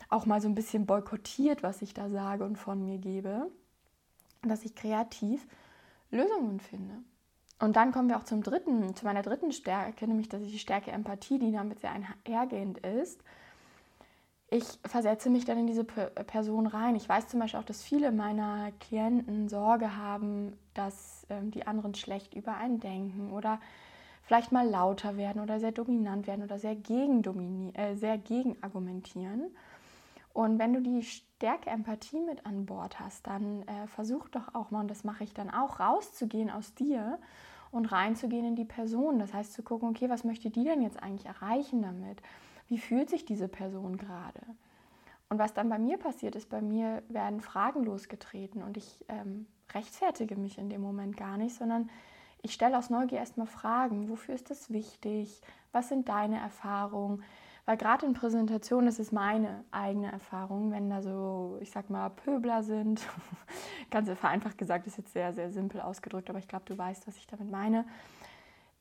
auch 0.07 0.25
mal 0.25 0.39
so 0.39 0.47
ein 0.47 0.55
bisschen 0.55 0.85
boykottiert, 0.85 1.63
was 1.63 1.81
ich 1.81 1.93
da 1.93 2.07
sage 2.07 2.45
und 2.45 2.57
von 2.57 2.85
mir 2.85 2.97
gebe 2.97 3.51
dass 4.41 4.63
ich 4.63 4.75
kreativ 4.75 5.45
Lösungen 6.11 6.59
finde. 6.59 6.95
Und 7.59 7.75
dann 7.75 7.91
kommen 7.91 8.07
wir 8.07 8.17
auch 8.17 8.23
zum 8.23 8.41
dritten, 8.41 8.95
zu 8.95 9.05
meiner 9.05 9.21
dritten 9.21 9.51
Stärke, 9.51 10.07
nämlich 10.07 10.29
dass 10.29 10.41
ich 10.41 10.51
die 10.51 10.59
Stärke 10.59 10.91
Empathie, 10.91 11.39
die 11.39 11.51
damit 11.51 11.79
sehr 11.81 11.91
einhergehend 11.91 12.79
ist. 12.79 13.21
Ich 14.51 14.65
versetze 14.83 15.29
mich 15.29 15.45
dann 15.45 15.59
in 15.59 15.67
diese 15.67 15.83
Person 15.83 16.65
rein. 16.65 16.95
Ich 16.95 17.07
weiß 17.07 17.27
zum 17.27 17.39
Beispiel 17.39 17.59
auch, 17.59 17.65
dass 17.65 17.83
viele 17.83 18.11
meiner 18.11 18.71
Klienten 18.79 19.47
Sorge 19.47 19.95
haben, 19.95 20.57
dass 20.73 21.27
ähm, 21.29 21.51
die 21.51 21.67
anderen 21.67 21.93
schlecht 21.93 22.33
über 22.33 22.55
einen 22.55 22.79
denken 22.79 23.31
oder 23.31 23.59
vielleicht 24.23 24.51
mal 24.51 24.67
lauter 24.67 25.17
werden 25.17 25.41
oder 25.41 25.59
sehr 25.59 25.71
dominant 25.71 26.25
werden 26.25 26.43
oder 26.43 26.57
sehr 26.57 26.75
gegen, 26.75 27.75
äh, 27.75 27.95
sehr 27.95 28.17
gegen 28.17 28.55
argumentieren. 28.63 29.51
Und 30.39 30.57
wenn 30.57 30.71
du 30.71 30.79
die 30.79 31.03
Stärke 31.03 31.69
Empathie 31.69 32.21
mit 32.21 32.45
an 32.45 32.65
Bord 32.65 33.01
hast, 33.01 33.27
dann 33.27 33.63
äh, 33.63 33.87
versuch 33.87 34.29
doch 34.29 34.55
auch 34.55 34.71
mal, 34.71 34.79
und 34.79 34.87
das 34.89 35.03
mache 35.03 35.25
ich 35.25 35.33
dann 35.33 35.49
auch, 35.49 35.81
rauszugehen 35.81 36.49
aus 36.49 36.73
dir 36.75 37.19
und 37.71 37.91
reinzugehen 37.91 38.45
in 38.45 38.55
die 38.55 38.63
Person. 38.63 39.19
Das 39.19 39.33
heißt 39.33 39.51
zu 39.51 39.63
gucken, 39.63 39.89
okay, 39.89 40.09
was 40.09 40.23
möchte 40.23 40.49
die 40.49 40.63
denn 40.63 40.81
jetzt 40.81 41.03
eigentlich 41.03 41.25
erreichen 41.25 41.81
damit? 41.81 42.21
Wie 42.69 42.77
fühlt 42.77 43.09
sich 43.09 43.25
diese 43.25 43.49
Person 43.49 43.97
gerade? 43.97 44.39
Und 45.27 45.39
was 45.39 45.53
dann 45.53 45.67
bei 45.67 45.77
mir 45.77 45.97
passiert 45.97 46.37
ist, 46.37 46.49
bei 46.49 46.61
mir 46.61 47.03
werden 47.09 47.41
Fragen 47.41 47.83
losgetreten 47.83 48.63
und 48.63 48.77
ich 48.77 49.03
ähm, 49.09 49.45
rechtfertige 49.73 50.37
mich 50.37 50.57
in 50.57 50.69
dem 50.69 50.79
Moment 50.79 51.17
gar 51.17 51.35
nicht, 51.35 51.53
sondern 51.53 51.89
ich 52.41 52.53
stelle 52.53 52.77
aus 52.77 52.89
Neugier 52.89 53.17
erstmal 53.17 53.45
Fragen. 53.45 54.07
Wofür 54.07 54.35
ist 54.35 54.49
das 54.49 54.71
wichtig? 54.71 55.41
Was 55.73 55.89
sind 55.89 56.07
deine 56.07 56.39
Erfahrungen? 56.39 57.25
Weil 57.69 57.77
gerade 57.77 58.03
in 58.07 58.13
Präsentationen 58.13 58.87
ist 58.87 58.97
es 58.97 59.11
meine 59.11 59.63
eigene 59.69 60.11
Erfahrung, 60.11 60.71
wenn 60.71 60.89
da 60.89 61.03
so, 61.03 61.59
ich 61.61 61.69
sag 61.69 61.91
mal, 61.91 62.09
Pöbler 62.09 62.63
sind. 62.63 62.99
Ganz 63.91 64.09
vereinfacht 64.09 64.57
gesagt, 64.57 64.87
ist 64.87 64.97
jetzt 64.97 65.13
sehr, 65.13 65.35
sehr 65.35 65.51
simpel 65.51 65.79
ausgedrückt, 65.79 66.31
aber 66.31 66.39
ich 66.39 66.47
glaube, 66.47 66.65
du 66.65 66.75
weißt, 66.75 67.05
was 67.05 67.15
ich 67.17 67.27
damit 67.27 67.51
meine. 67.51 67.85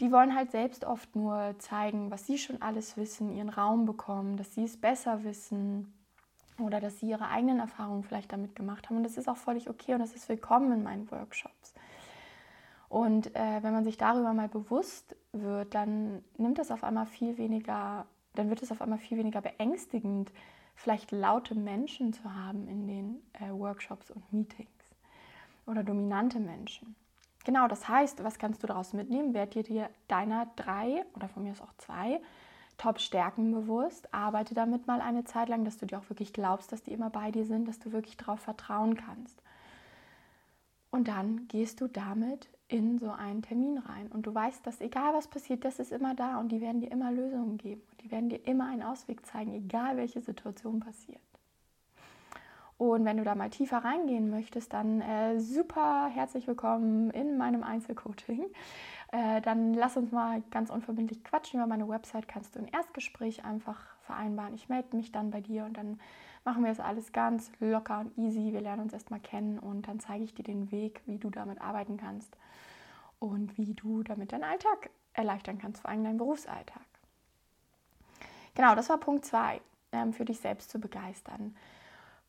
Die 0.01 0.11
wollen 0.11 0.35
halt 0.35 0.53
selbst 0.53 0.87
oft 0.87 1.14
nur 1.14 1.55
zeigen, 1.59 2.11
was 2.11 2.27
sie 2.27 2.38
schon 2.38 2.62
alles 2.62 2.96
wissen, 2.96 3.31
ihren 3.31 3.51
Raum 3.51 3.85
bekommen, 3.85 4.38
dass 4.38 4.55
sie 4.55 4.64
es 4.64 4.81
besser 4.81 5.22
wissen 5.22 5.92
oder 6.59 6.81
dass 6.81 6.98
sie 6.98 7.11
ihre 7.11 7.29
eigenen 7.29 7.61
Erfahrungen 7.61 8.05
vielleicht 8.05 8.33
damit 8.33 8.57
gemacht 8.57 8.88
haben. 8.88 8.96
Und 8.96 9.03
das 9.03 9.18
ist 9.18 9.29
auch 9.29 9.37
völlig 9.37 9.68
okay 9.68 9.92
und 9.92 10.01
das 10.01 10.14
ist 10.14 10.31
willkommen 10.31 10.72
in 10.72 10.83
meinen 10.83 11.11
Workshops. 11.11 11.74
Und 12.88 13.37
äh, 13.37 13.62
wenn 13.62 13.74
man 13.74 13.85
sich 13.85 13.98
darüber 13.98 14.33
mal 14.33 14.48
bewusst 14.48 15.14
wird, 15.33 15.74
dann 15.74 16.24
nimmt 16.38 16.57
das 16.57 16.70
auf 16.70 16.85
einmal 16.85 17.05
viel 17.05 17.37
weniger 17.37 18.07
dann 18.38 18.51
wird 18.51 18.62
es 18.62 18.70
auf 18.70 18.81
einmal 18.81 18.98
viel 18.98 19.18
weniger 19.18 19.40
beängstigend, 19.40 20.33
vielleicht 20.77 21.11
laute 21.11 21.57
Menschen 21.57 22.12
zu 22.12 22.33
haben 22.33 22.68
in 22.68 22.87
den 22.87 23.22
äh, 23.33 23.51
Workshops 23.51 24.12
und 24.12 24.33
Meetings 24.33 24.68
oder 25.66 25.83
dominante 25.83 26.38
Menschen. 26.38 26.94
Genau, 27.44 27.66
das 27.66 27.88
heißt, 27.88 28.22
was 28.22 28.38
kannst 28.38 28.62
du 28.62 28.66
daraus 28.66 28.92
mitnehmen? 28.92 29.35
Werd 29.35 29.55
dir, 29.55 29.64
dir 29.64 29.90
deiner 30.07 30.46
drei 30.55 31.05
oder 31.14 31.29
von 31.29 31.42
mir 31.42 31.53
aus 31.53 31.61
auch 31.61 31.74
zwei 31.79 32.20
Top-Stärken 32.77 33.51
bewusst. 33.51 34.14
Arbeite 34.14 34.55
damit 34.55 34.87
mal 34.87 35.01
eine 35.01 35.24
Zeit 35.24 35.48
lang, 35.48 35.64
dass 35.64 35.79
du 35.79 35.87
dir 35.87 35.98
auch 35.98 36.09
wirklich 36.09 36.33
glaubst, 36.33 36.70
dass 36.70 36.83
die 36.83 36.92
immer 36.92 37.11
bei 37.11 37.33
dir 37.33 37.44
sind, 37.44 37.66
dass 37.66 37.81
du 37.81 37.90
wirklich 37.90 38.16
darauf 38.16 38.40
vertrauen 38.40 38.96
kannst. 38.96 39.42
Und 40.90 41.09
dann 41.09 41.48
gehst 41.48 41.81
du 41.81 41.88
damit 41.88 42.48
in 42.68 42.98
so 42.98 43.11
einen 43.11 43.42
Termin 43.42 43.78
rein. 43.78 44.09
Und 44.09 44.26
du 44.26 44.35
weißt, 44.35 44.66
dass 44.66 44.81
egal 44.81 45.14
was 45.14 45.26
passiert, 45.26 45.64
das 45.64 45.78
ist 45.78 45.90
immer 45.90 46.14
da 46.14 46.38
und 46.38 46.50
die 46.50 46.61
werden 46.61 46.81
dir 46.81 46.92
immer 46.92 47.11
Lösungen 47.11 47.57
geben. 47.57 47.83
Und 47.90 48.02
die 48.02 48.11
werden 48.11 48.28
dir 48.28 48.46
immer 48.46 48.68
einen 48.68 48.83
Ausweg 48.83 49.24
zeigen, 49.24 49.54
egal 49.54 49.96
welche 49.96 50.20
Situation 50.20 50.81
passiert. 50.81 51.20
Und 52.76 53.04
wenn 53.04 53.16
du 53.16 53.24
da 53.24 53.35
mal 53.35 53.50
tiefer 53.50 53.78
reingehen 53.78 54.31
möchtest, 54.31 54.72
dann 54.72 55.00
äh, 55.00 55.40
super 55.40 56.09
herzlich 56.14 56.46
willkommen 56.46 57.11
in 57.11 57.37
meinem 57.37 57.64
Einzelcoaching. 57.64 58.44
Äh, 59.11 59.40
dann 59.40 59.74
lass 59.74 59.96
uns 59.96 60.12
mal 60.12 60.42
ganz 60.50 60.70
unverbindlich 60.70 61.24
quatschen. 61.24 61.59
Über 61.59 61.66
meine 61.66 61.88
Website 61.88 62.28
kannst 62.28 62.54
du 62.54 62.61
ein 62.61 62.68
Erstgespräch 62.68 63.44
einfach 63.44 63.81
vereinbaren. 64.02 64.54
Ich 64.54 64.68
melde 64.68 64.94
mich 64.94 65.11
dann 65.11 65.31
bei 65.31 65.40
dir 65.40 65.64
und 65.64 65.76
dann 65.76 65.98
machen 66.44 66.62
wir 66.62 66.70
es 66.70 66.78
alles 66.78 67.12
ganz 67.12 67.50
locker 67.59 67.98
und 68.00 68.16
easy. 68.16 68.52
Wir 68.52 68.61
lernen 68.61 68.83
uns 68.83 68.92
erstmal 68.92 69.20
kennen 69.20 69.59
und 69.59 69.88
dann 69.88 69.98
zeige 69.98 70.22
ich 70.22 70.35
dir 70.35 70.44
den 70.44 70.70
Weg, 70.70 71.00
wie 71.07 71.18
du 71.18 71.31
damit 71.31 71.61
arbeiten 71.61 71.96
kannst 71.96 72.37
und 73.18 73.57
wie 73.59 73.74
du 73.74 74.02
damit 74.02 74.33
deinen 74.33 74.44
Alltag 74.44 74.90
erleichtern 75.12 75.59
kannst, 75.59 75.83
vor 75.83 75.90
allem 75.90 76.04
deinen 76.04 76.18
Berufsalltag. 76.18 76.83
Genau, 78.54 78.74
das 78.74 78.88
war 78.88 78.98
Punkt 78.98 79.24
2, 79.24 79.61
ähm, 79.92 80.12
für 80.12 80.24
dich 80.24 80.40
selbst 80.40 80.70
zu 80.70 80.81
begeistern. 80.81 81.57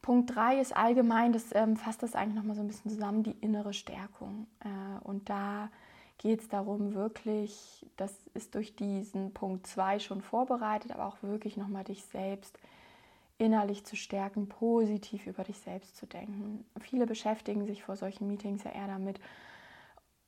Punkt 0.01 0.35
3 0.35 0.59
ist 0.59 0.75
allgemein, 0.75 1.33
das 1.33 1.53
ähm, 1.53 1.75
fasst 1.75 2.03
das 2.03 2.15
eigentlich 2.15 2.35
nochmal 2.35 2.55
so 2.55 2.61
ein 2.61 2.67
bisschen 2.67 2.91
zusammen, 2.91 3.23
die 3.23 3.35
innere 3.41 3.73
Stärkung. 3.73 4.47
Äh, 4.59 5.07
und 5.07 5.29
da 5.29 5.69
geht 6.17 6.41
es 6.41 6.49
darum, 6.49 6.93
wirklich, 6.93 7.85
das 7.97 8.13
ist 8.33 8.55
durch 8.55 8.75
diesen 8.75 9.33
Punkt 9.33 9.67
2 9.67 9.99
schon 9.99 10.21
vorbereitet, 10.21 10.91
aber 10.91 11.05
auch 11.05 11.17
wirklich 11.21 11.57
nochmal 11.57 11.83
dich 11.83 12.03
selbst 12.05 12.57
innerlich 13.37 13.85
zu 13.85 13.95
stärken, 13.95 14.49
positiv 14.49 15.25
über 15.25 15.43
dich 15.43 15.57
selbst 15.59 15.95
zu 15.95 16.05
denken. 16.05 16.65
Viele 16.81 17.07
beschäftigen 17.07 17.65
sich 17.65 17.83
vor 17.83 17.95
solchen 17.95 18.27
Meetings 18.27 18.63
ja 18.65 18.71
eher 18.71 18.87
damit, 18.87 19.19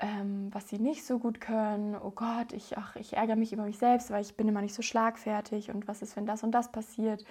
ähm, 0.01 0.49
was 0.51 0.67
sie 0.67 0.79
nicht 0.79 1.05
so 1.05 1.19
gut 1.19 1.39
können. 1.39 1.95
Oh 1.95 2.11
Gott, 2.11 2.53
ich, 2.53 2.77
ach, 2.77 2.95
ich 2.95 3.13
ärgere 3.13 3.35
mich 3.35 3.53
über 3.53 3.63
mich 3.63 3.77
selbst, 3.77 4.09
weil 4.09 4.21
ich 4.21 4.35
bin 4.35 4.47
immer 4.47 4.61
nicht 4.61 4.73
so 4.73 4.81
schlagfertig 4.81 5.69
und 5.69 5.87
was 5.87 6.01
ist, 6.01 6.15
wenn 6.15 6.25
das 6.25 6.43
und 6.43 6.51
das 6.51 6.71
passiert. 6.71 7.23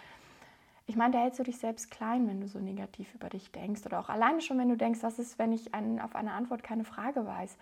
Ich 0.86 0.96
meine, 0.96 1.12
da 1.12 1.20
hältst 1.20 1.38
du 1.40 1.44
dich 1.44 1.58
selbst 1.58 1.90
klein, 1.90 2.28
wenn 2.28 2.40
du 2.40 2.48
so 2.48 2.58
negativ 2.58 3.14
über 3.14 3.28
dich 3.28 3.50
denkst. 3.52 3.84
Oder 3.86 4.00
auch 4.00 4.08
alleine 4.08 4.40
schon, 4.40 4.58
wenn 4.58 4.68
du 4.68 4.76
denkst, 4.76 5.02
was 5.02 5.18
ist, 5.18 5.38
wenn 5.38 5.52
ich 5.52 5.74
ein, 5.74 6.00
auf 6.00 6.14
eine 6.14 6.32
Antwort 6.32 6.62
keine 6.62 6.84
Frage 6.84 7.26
weiß. 7.26 7.58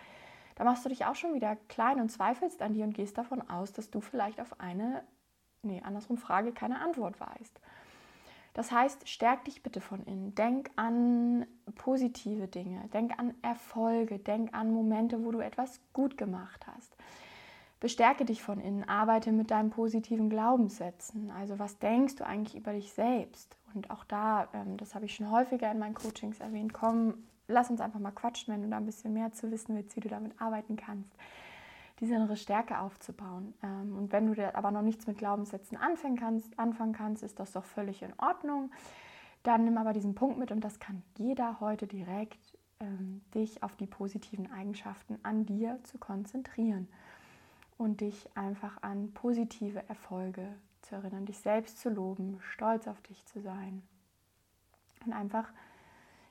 Da 0.55 0.65
machst 0.65 0.85
du 0.85 0.89
dich 0.89 1.05
auch 1.05 1.15
schon 1.15 1.35
wieder 1.35 1.57
klein 1.69 2.01
und 2.01 2.11
zweifelst 2.11 2.61
an 2.63 2.75
dir 2.75 2.85
und 2.85 2.95
gehst 2.95 3.17
davon 3.17 3.49
aus, 3.49 3.73
dass 3.73 3.91
du 3.91 4.01
vielleicht 4.01 4.41
auf 4.41 4.61
eine, 4.61 5.05
nee, 5.63 5.81
andersrum 5.85 6.19
Frage 6.19 6.53
keine 6.53 6.81
Antwort 6.81 7.19
weißt. 7.21 7.61
Das 8.59 8.73
heißt, 8.73 9.09
stärk 9.09 9.45
dich 9.45 9.63
bitte 9.63 9.81
von 9.81 10.03
innen. 10.03 10.35
Denk 10.35 10.71
an 10.75 11.47
positive 11.77 12.49
Dinge, 12.49 12.89
denk 12.93 13.17
an 13.17 13.35
Erfolge, 13.41 14.19
denk 14.19 14.53
an 14.53 14.73
Momente, 14.73 15.25
wo 15.25 15.31
du 15.31 15.39
etwas 15.39 15.81
gut 15.93 16.19
gemacht 16.19 16.67
hast. 16.67 16.97
Bestärke 17.79 18.25
dich 18.25 18.43
von 18.43 18.59
innen, 18.59 18.83
arbeite 18.83 19.31
mit 19.31 19.53
deinen 19.53 19.71
positiven 19.71 20.29
Glaubenssätzen. 20.29 21.31
Also 21.31 21.61
was 21.61 21.79
denkst 21.79 22.17
du 22.17 22.27
eigentlich 22.27 22.57
über 22.57 22.73
dich 22.73 22.93
selbst? 22.93 23.57
Und 23.75 23.93
auch 23.93 24.03
da, 24.03 24.49
ähm, 24.53 24.77
das 24.77 24.97
habe 24.97 25.05
ich 25.05 25.15
schon 25.15 25.31
häufiger 25.31 25.71
in 25.71 25.79
meinen 25.79 25.95
Coachings 25.95 26.41
erwähnt, 26.41 26.75
komm, 26.75 27.15
lass 27.47 27.71
uns 27.71 27.81
einfach 27.81 28.01
mal 28.01 28.11
quatschen, 28.11 28.53
wenn 28.53 28.65
du 28.65 28.69
da 28.69 28.79
ein 28.79 28.87
bisschen 28.87 29.13
mehr 29.13 29.31
zu 29.31 29.53
wissen 29.53 29.77
willst, 29.77 29.95
wie 29.95 30.01
du 30.01 30.09
damit 30.09 30.33
arbeiten 30.43 30.75
kannst 30.75 31.15
diese 32.01 32.15
innere 32.15 32.37
Stärke 32.37 32.81
aufzubauen. 32.81 33.55
Ähm, 33.63 33.97
und 33.97 34.13
wenn 34.13 34.33
du 34.33 34.55
aber 34.55 34.71
noch 34.71 34.83
nichts 34.83 35.07
mit 35.07 35.19
Glaubenssätzen 35.19 35.77
anfangen 35.77 36.17
kannst, 36.17 36.59
anfangen 36.59 36.93
kannst, 36.93 37.23
ist 37.23 37.39
das 37.41 37.53
doch 37.53 37.65
völlig 37.65 38.03
in 38.03 38.13
Ordnung. 38.19 38.71
Dann 39.43 39.65
nimm 39.65 39.79
aber 39.79 39.93
diesen 39.93 40.15
Punkt 40.15 40.39
mit 40.39 40.51
und 40.51 40.63
das 40.63 40.79
kann 40.79 41.03
jeder 41.17 41.61
heute 41.61 41.87
direkt, 41.87 42.59
ähm, 42.81 43.23
dich 43.35 43.63
auf 43.63 43.77
die 43.77 43.87
positiven 43.87 44.51
Eigenschaften 44.53 45.19
an 45.23 45.47
dir 45.47 45.79
zu 45.85 45.99
konzentrieren 45.99 46.89
und 47.77 48.01
dich 48.01 48.29
einfach 48.37 48.83
an 48.83 49.13
positive 49.13 49.89
Erfolge 49.89 50.47
zu 50.83 50.95
erinnern, 50.95 51.27
dich 51.27 51.39
selbst 51.39 51.79
zu 51.79 51.91
loben, 51.91 52.39
stolz 52.41 52.87
auf 52.87 53.01
dich 53.03 53.25
zu 53.27 53.41
sein 53.41 53.83
und 55.05 55.13
einfach 55.13 55.53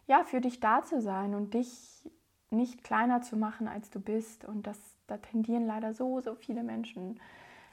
ja 0.07 0.23
für 0.23 0.41
dich 0.41 0.59
da 0.59 0.83
zu 0.83 1.01
sein 1.01 1.35
und 1.35 1.53
dich 1.53 2.09
nicht 2.49 2.83
kleiner 2.83 3.21
zu 3.21 3.35
machen, 3.35 3.67
als 3.67 3.89
du 3.89 3.99
bist 3.99 4.45
und 4.45 4.67
das 4.67 4.79
da 5.07 5.17
tendieren 5.17 5.65
leider 5.65 5.93
so, 5.93 6.21
so 6.21 6.35
viele 6.35 6.63
Menschen 6.63 7.19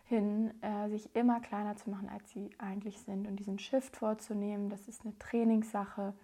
hin, 0.04 0.52
äh, 0.62 0.88
sich 0.88 1.14
immer 1.14 1.40
kleiner 1.40 1.76
zu 1.76 1.90
machen, 1.90 2.08
als 2.08 2.30
sie 2.30 2.50
eigentlich 2.58 2.98
sind. 3.00 3.26
Und 3.26 3.36
diesen 3.36 3.58
Shift 3.58 3.96
vorzunehmen, 3.96 4.68
das 4.68 4.88
ist 4.88 5.04
eine 5.04 5.18
Trainingssache. 5.18 6.14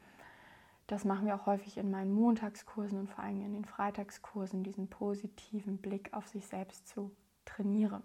Das 0.86 1.04
machen 1.04 1.26
wir 1.26 1.34
auch 1.36 1.46
häufig 1.46 1.78
in 1.78 1.90
meinen 1.90 2.12
Montagskursen 2.12 2.98
und 2.98 3.08
vor 3.08 3.24
allem 3.24 3.42
in 3.42 3.54
den 3.54 3.64
Freitagskursen, 3.64 4.62
diesen 4.62 4.88
positiven 4.88 5.78
Blick 5.78 6.12
auf 6.12 6.26
sich 6.28 6.46
selbst 6.46 6.88
zu 6.88 7.10
trainieren. 7.44 8.02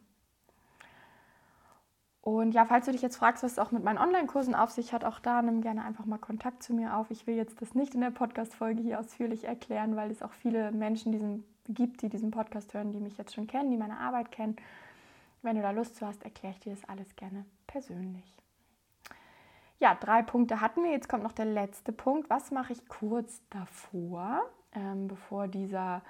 Und 2.22 2.54
ja, 2.54 2.66
falls 2.66 2.88
du 2.88 2.92
dich 2.92 3.04
jetzt 3.04 3.18
fragst, 3.18 3.44
was 3.44 3.54
es 3.54 3.60
auch 3.60 3.72
mit 3.72 3.84
meinen 3.84 4.00
Online-Kursen 4.00 4.56
auf 4.56 4.72
sich 4.72 4.94
hat, 4.94 5.06
auch 5.06 5.20
da 5.20 5.44
nimm 5.44 5.62
gerne 5.62 5.86
einfach 5.86 6.06
mal 6.06 6.18
Kontakt 6.18 6.64
zu 6.64 6.74
mir 6.74 6.96
auf. 6.98 7.12
Ich 7.12 7.28
will 7.28 7.36
jetzt 7.36 7.62
das 7.62 7.76
nicht 7.76 7.94
in 7.94 8.02
der 8.02 8.10
Podcast-Folge 8.10 8.82
hier 8.82 9.00
ausführlich 9.00 9.44
erklären, 9.44 9.96
weil 9.96 10.10
es 10.10 10.24
auch 10.24 10.32
viele 10.32 10.72
Menschen 10.72 11.12
diesen 11.12 11.44
gibt, 11.70 12.02
die 12.02 12.10
diesen 12.10 12.32
Podcast 12.32 12.74
hören, 12.74 12.92
die 12.92 13.00
mich 13.00 13.18
jetzt 13.18 13.34
schon 13.34 13.48
kennen, 13.48 13.72
die 13.72 13.78
meine 13.78 13.98
Arbeit 13.98 14.32
kennen. 14.32 14.56
Wenn 15.42 15.56
du 15.56 15.62
da 15.62 15.72
Lust 15.72 15.96
zu 15.96 16.06
hast, 16.06 16.24
erkläre 16.24 16.54
ich 16.54 16.60
dir 16.60 16.74
das 16.74 16.88
alles 16.90 17.16
gerne 17.16 17.46
persönlich. 17.68 18.36
Ja, 19.80 19.94
drei 19.96 20.24
Punkte 20.24 20.62
hatten 20.62 20.84
wir. 20.84 20.92
Jetzt 20.92 21.10
kommt 21.10 21.24
noch 21.24 21.34
der 21.34 21.46
letzte 21.46 21.92
Punkt. 21.92 22.30
Was 22.30 22.52
mache 22.52 22.74
ich 22.74 22.88
kurz 22.88 23.42
davor, 23.50 24.42
ähm, 24.74 25.08
bevor 25.08 25.48
dieser, 25.48 26.02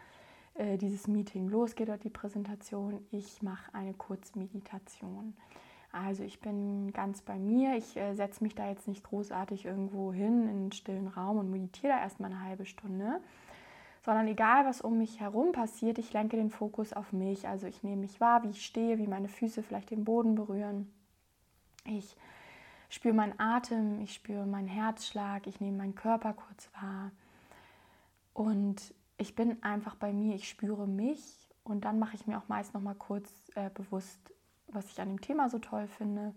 äh, 0.53 0.77
dieses 0.77 1.07
Meeting 1.07 1.49
losgeht 1.49 1.89
oder 1.89 1.97
die 1.97 2.09
Präsentation? 2.09 3.05
Ich 3.11 3.41
mache 3.41 3.73
eine 3.73 3.93
Kurzmeditation. 3.93 5.35
Also 5.91 6.23
ich 6.23 6.41
bin 6.41 6.91
ganz 6.93 7.21
bei 7.21 7.39
mir. 7.39 7.75
Ich 7.75 7.97
äh, 7.97 8.13
setze 8.13 8.43
mich 8.43 8.53
da 8.53 8.69
jetzt 8.69 8.87
nicht 8.87 9.03
großartig 9.03 9.65
irgendwo 9.65 10.13
hin 10.13 10.43
in 10.43 10.49
einen 10.49 10.71
stillen 10.71 11.07
Raum 11.07 11.37
und 11.37 11.49
meditiere 11.49 11.93
da 11.93 11.99
erstmal 11.99 12.31
eine 12.31 12.43
halbe 12.43 12.65
Stunde, 12.65 13.21
sondern 14.05 14.27
egal, 14.27 14.65
was 14.65 14.81
um 14.81 14.99
mich 14.99 15.19
herum 15.19 15.51
passiert, 15.51 15.97
ich 15.97 16.13
lenke 16.13 16.37
den 16.37 16.51
Fokus 16.51 16.93
auf 16.93 17.11
mich. 17.11 17.47
Also 17.47 17.65
ich 17.65 17.81
nehme 17.81 18.03
mich 18.03 18.21
wahr, 18.21 18.43
wie 18.43 18.51
ich 18.51 18.63
stehe, 18.63 18.99
wie 18.99 19.07
meine 19.07 19.27
Füße 19.27 19.63
vielleicht 19.63 19.89
den 19.89 20.05
Boden 20.05 20.35
berühren. 20.35 20.93
Ich 21.85 22.15
spüre 22.89 23.15
meinen 23.15 23.39
Atem, 23.39 23.99
ich 24.01 24.13
spüre 24.13 24.45
meinen 24.45 24.67
Herzschlag, 24.67 25.47
ich 25.47 25.59
nehme 25.59 25.77
meinen 25.77 25.95
Körper 25.95 26.33
kurz 26.33 26.69
wahr. 26.79 27.11
Und 28.33 28.93
ich 29.17 29.35
bin 29.35 29.63
einfach 29.63 29.95
bei 29.95 30.13
mir, 30.13 30.35
ich 30.35 30.47
spüre 30.47 30.87
mich 30.87 31.49
und 31.63 31.83
dann 31.83 31.97
mache 31.97 32.15
ich 32.15 32.27
mir 32.27 32.37
auch 32.37 32.47
meist 32.47 32.75
noch 32.75 32.81
mal 32.81 32.93
kurz 32.93 33.51
äh, 33.55 33.71
bewusst, 33.71 34.19
was 34.67 34.91
ich 34.91 35.01
an 35.01 35.07
dem 35.07 35.21
Thema 35.21 35.49
so 35.49 35.57
toll 35.57 35.87
finde. 35.87 36.35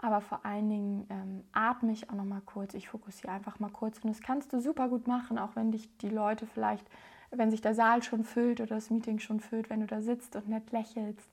Aber 0.00 0.20
vor 0.20 0.44
allen 0.46 0.68
Dingen 0.68 1.06
ähm, 1.10 1.44
atme 1.52 1.92
ich 1.92 2.08
auch 2.08 2.14
noch 2.14 2.24
mal 2.24 2.40
kurz. 2.40 2.74
Ich 2.74 2.88
fokussiere 2.88 3.32
einfach 3.32 3.58
mal 3.58 3.70
kurz. 3.70 3.98
Und 3.98 4.10
das 4.10 4.20
kannst 4.20 4.52
du 4.52 4.60
super 4.60 4.88
gut 4.88 5.08
machen, 5.08 5.38
auch 5.38 5.56
wenn 5.56 5.72
dich 5.72 5.96
die 5.98 6.08
Leute 6.08 6.46
vielleicht, 6.46 6.88
wenn 7.30 7.50
sich 7.50 7.60
der 7.60 7.74
Saal 7.74 8.02
schon 8.02 8.22
füllt 8.22 8.60
oder 8.60 8.76
das 8.76 8.90
Meeting 8.90 9.18
schon 9.18 9.40
füllt, 9.40 9.70
wenn 9.70 9.80
du 9.80 9.86
da 9.86 10.00
sitzt 10.00 10.36
und 10.36 10.48
nett 10.48 10.70
lächelst. 10.70 11.28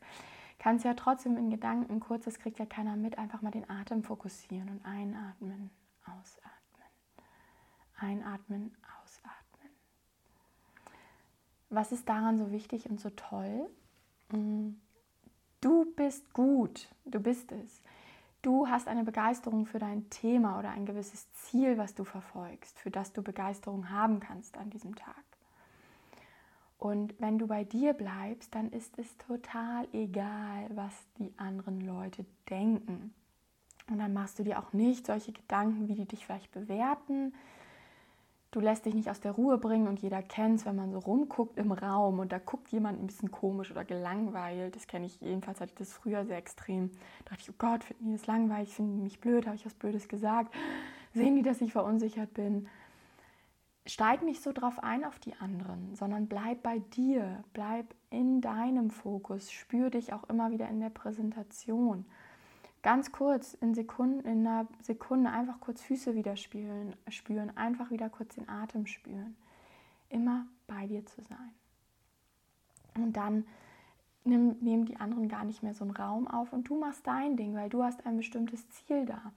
Kannst 0.57 0.83
ja 0.83 0.95
trotzdem 0.95 1.37
in 1.37 1.51
Gedanken 1.51 1.99
kurz, 1.99 2.25
das 2.25 2.39
kriegt 2.39 2.57
ja 2.57 2.65
keiner 2.65 2.95
mit, 2.95 3.19
einfach 3.19 3.41
mal 3.41 3.51
den 3.51 3.69
Atem 3.69 4.03
fokussieren 4.03 4.69
und 4.69 4.83
einatmen, 4.83 5.69
ausatmen. 6.05 6.51
Einatmen, 7.97 8.75
ausatmen. 9.03 9.71
Was 11.69 11.91
ist 11.91 12.09
daran 12.09 12.39
so 12.39 12.51
wichtig 12.51 12.89
und 12.89 12.99
so 12.99 13.11
toll? 13.11 13.69
Mm, 14.31 14.71
du 15.61 15.93
bist 15.93 16.33
gut, 16.33 16.89
du 17.05 17.19
bist 17.19 17.51
es. 17.51 17.83
Du 18.45 18.67
hast 18.67 18.87
eine 18.87 19.03
Begeisterung 19.03 19.65
für 19.65 19.79
dein 19.79 20.09
Thema 20.09 20.59
oder 20.59 20.69
ein 20.69 20.85
gewisses 20.85 21.31
Ziel, 21.33 21.77
was 21.77 21.95
du 21.95 22.03
verfolgst, 22.03 22.79
für 22.79 22.91
das 22.91 23.11
du 23.11 23.23
Begeisterung 23.23 23.89
haben 23.89 24.19
kannst 24.19 24.57
an 24.57 24.69
diesem 24.69 24.95
Tag. 24.95 25.23
Und 26.77 27.15
wenn 27.19 27.39
du 27.39 27.47
bei 27.47 27.63
dir 27.63 27.93
bleibst, 27.93 28.53
dann 28.53 28.69
ist 28.69 28.99
es 28.99 29.17
total 29.17 29.87
egal, 29.93 30.69
was 30.75 30.93
die 31.17 31.33
anderen 31.37 31.81
Leute 31.81 32.25
denken. 32.49 33.13
Und 33.89 33.99
dann 33.99 34.13
machst 34.13 34.37
du 34.37 34.43
dir 34.43 34.59
auch 34.59 34.73
nicht 34.73 35.07
solche 35.07 35.31
Gedanken, 35.31 35.87
wie 35.87 35.95
die 35.95 36.05
dich 36.05 36.25
vielleicht 36.25 36.51
bewerten. 36.51 37.33
Du 38.55 38.61
lässt 38.61 38.85
dich 38.85 38.93
nicht 38.93 39.09
aus 39.09 39.19
der 39.19 39.33
Ruhe 39.33 39.57
bringen 39.57 39.89
und 39.89 39.99
jeder 40.01 40.21
kennt 40.21 40.61
es, 40.61 40.65
wenn 40.65 40.77
man 40.77 40.89
so 40.89 40.99
rumguckt 40.99 41.57
im 41.57 41.73
Raum 41.73 42.19
und 42.19 42.31
da 42.31 42.39
guckt 42.39 42.69
jemand 42.69 43.01
ein 43.01 43.05
bisschen 43.05 43.29
komisch 43.29 43.69
oder 43.69 43.83
gelangweilt. 43.83 44.77
Das 44.77 44.87
kenne 44.87 45.07
ich 45.07 45.19
jedenfalls, 45.19 45.59
hatte 45.59 45.73
ich 45.73 45.77
das 45.77 45.91
früher 45.91 46.25
sehr 46.25 46.37
extrem. 46.37 46.89
Da 47.25 47.31
dachte 47.31 47.41
ich, 47.41 47.49
oh 47.49 47.55
Gott, 47.57 47.83
finden 47.83 48.05
die 48.05 48.11
das 48.13 48.27
langweilig, 48.27 48.73
finden 48.73 48.95
die 48.95 49.01
mich 49.01 49.19
blöd, 49.19 49.45
habe 49.45 49.57
ich 49.57 49.65
was 49.65 49.73
Blödes 49.73 50.07
gesagt, 50.07 50.55
sehen 51.13 51.35
die, 51.35 51.41
dass 51.41 51.59
ich 51.59 51.73
verunsichert 51.73 52.33
bin 52.33 52.69
steig 53.87 54.23
nicht 54.23 54.41
so 54.41 54.51
drauf 54.51 54.83
ein 54.83 55.03
auf 55.03 55.19
die 55.19 55.35
anderen, 55.35 55.93
sondern 55.93 56.27
bleib 56.27 56.63
bei 56.63 56.79
dir, 56.79 57.43
bleib 57.53 57.93
in 58.09 58.41
deinem 58.41 58.89
Fokus, 58.89 59.51
spür 59.51 59.89
dich 59.89 60.13
auch 60.13 60.23
immer 60.29 60.49
wieder 60.49 60.67
in 60.69 60.79
der 60.79 60.89
Präsentation. 60.89 62.05
Ganz 62.85 63.11
kurz, 63.11 63.55
in, 63.55 63.73
Sekunden, 63.73 64.19
in 64.27 64.45
einer 64.45 64.67
Sekunde 64.79 65.31
einfach 65.31 65.59
kurz 65.59 65.81
Füße 65.81 66.13
wieder 66.13 66.35
spüren, 66.35 66.95
spüren, 67.09 67.57
einfach 67.57 67.89
wieder 67.89 68.11
kurz 68.11 68.35
den 68.35 68.47
Atem 68.47 68.85
spüren. 68.85 69.35
Immer 70.07 70.45
bei 70.67 70.85
dir 70.85 71.03
zu 71.03 71.23
sein. 71.23 71.51
Und 72.93 73.13
dann 73.17 73.47
nimm, 74.23 74.57
nehmen 74.61 74.85
die 74.85 74.97
anderen 74.97 75.29
gar 75.29 75.45
nicht 75.45 75.63
mehr 75.63 75.73
so 75.73 75.83
einen 75.83 75.95
Raum 75.95 76.27
auf 76.27 76.53
und 76.53 76.69
du 76.69 76.77
machst 76.77 77.07
dein 77.07 77.37
Ding, 77.37 77.55
weil 77.55 77.69
du 77.69 77.83
hast 77.83 78.05
ein 78.05 78.17
bestimmtes 78.17 78.69
Ziel 78.69 79.07
da 79.07 79.31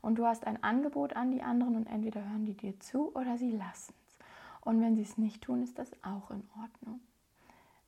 und 0.00 0.14
du 0.14 0.24
hast 0.24 0.46
ein 0.46 0.62
Angebot 0.62 1.16
an 1.16 1.32
die 1.32 1.42
anderen 1.42 1.74
und 1.74 1.86
entweder 1.88 2.24
hören 2.24 2.44
die 2.44 2.54
dir 2.54 2.78
zu 2.78 3.12
oder 3.16 3.36
sie 3.38 3.50
lassen 3.50 3.92
es. 4.06 4.18
Und 4.60 4.80
wenn 4.80 4.94
sie 4.94 5.02
es 5.02 5.18
nicht 5.18 5.42
tun, 5.42 5.64
ist 5.64 5.80
das 5.80 5.90
auch 6.04 6.30
in 6.30 6.48
Ordnung, 6.62 7.00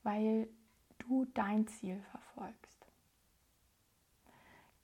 weil 0.03 0.49
du 0.99 1.27
dein 1.33 1.69
Ziel 1.69 2.01
verfolgst. 2.11 2.66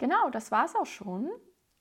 Genau, 0.02 0.30
das 0.30 0.50
war 0.50 0.64
es 0.64 0.74
auch 0.74 0.84
schon. 0.84 1.30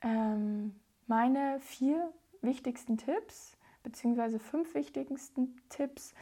Ähm, 0.03 0.75
meine 1.07 1.60
vier 1.60 2.13
wichtigsten 2.43 2.99
Tipps, 2.99 3.57
beziehungsweise 3.81 4.38
fünf 4.38 4.75
wichtigsten 4.75 5.60
Tipps, 5.69 6.13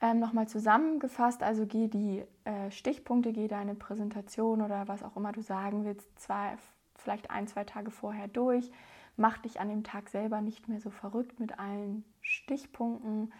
ähm, 0.00 0.18
nochmal 0.18 0.48
zusammengefasst. 0.48 1.42
Also 1.42 1.66
geh 1.66 1.88
die 1.88 2.24
äh, 2.44 2.70
Stichpunkte, 2.70 3.34
geh 3.34 3.48
deine 3.48 3.74
Präsentation 3.74 4.62
oder 4.62 4.88
was 4.88 5.02
auch 5.02 5.14
immer 5.18 5.32
du 5.32 5.42
sagen 5.42 5.84
willst, 5.84 6.08
zwei, 6.18 6.56
vielleicht 6.94 7.30
ein, 7.30 7.46
zwei 7.48 7.64
Tage 7.64 7.90
vorher 7.90 8.26
durch. 8.26 8.70
Mach 9.18 9.36
dich 9.36 9.60
an 9.60 9.68
dem 9.68 9.84
Tag 9.84 10.08
selber 10.08 10.40
nicht 10.40 10.68
mehr 10.70 10.80
so 10.80 10.88
verrückt 10.88 11.38
mit 11.38 11.58
allen 11.58 12.02
Stichpunkten. 12.22 13.30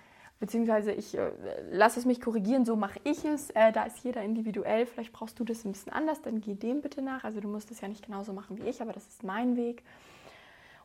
Beziehungsweise 0.41 0.93
ich 0.93 1.17
äh, 1.17 1.31
lasse 1.71 2.01
es 2.01 2.07
mich 2.07 2.21
korrigieren, 2.21 2.65
so 2.65 2.77
mache 2.77 3.01
ich 3.05 3.25
es. 3.25 3.51
Äh, 3.51 3.73
da 3.73 3.85
ist 3.85 4.05
jeder 4.05 4.23
individuell. 4.23 4.87
Vielleicht 4.87 5.13
brauchst 5.13 5.39
du 5.39 5.45
das 5.45 5.65
ein 5.65 5.73
bisschen 5.73 5.93
anders, 5.93 6.23
dann 6.23 6.41
geh 6.41 6.55
dem 6.55 6.81
bitte 6.81 7.03
nach. 7.03 7.25
Also 7.25 7.41
du 7.41 7.49
musst 7.49 7.71
es 7.71 7.81
ja 7.81 7.89
nicht 7.89 8.05
genauso 8.05 8.33
machen 8.33 8.59
wie 8.59 8.69
ich, 8.69 8.83
aber 8.83 8.93
das 8.93 9.07
ist 9.07 9.23
mein 9.23 9.57
Weg. 9.57 9.83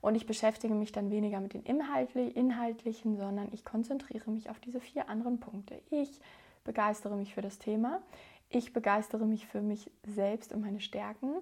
Und 0.01 0.15
ich 0.15 0.25
beschäftige 0.25 0.73
mich 0.73 0.91
dann 0.91 1.11
weniger 1.11 1.41
mit 1.41 1.53
den 1.53 1.63
Inhaltlichen, 1.63 3.17
sondern 3.17 3.49
ich 3.51 3.65
konzentriere 3.65 4.31
mich 4.31 4.49
auf 4.49 4.59
diese 4.59 4.79
vier 4.79 5.09
anderen 5.09 5.39
Punkte. 5.39 5.81
Ich 5.89 6.21
begeistere 6.63 7.17
mich 7.17 7.33
für 7.33 7.41
das 7.41 7.59
Thema. 7.59 8.01
Ich 8.49 8.71
begeistere 8.71 9.25
mich 9.25 9.45
für 9.45 9.61
mich 9.61 9.91
selbst 10.07 10.53
und 10.53 10.61
meine 10.61 10.79
Stärken. 10.79 11.35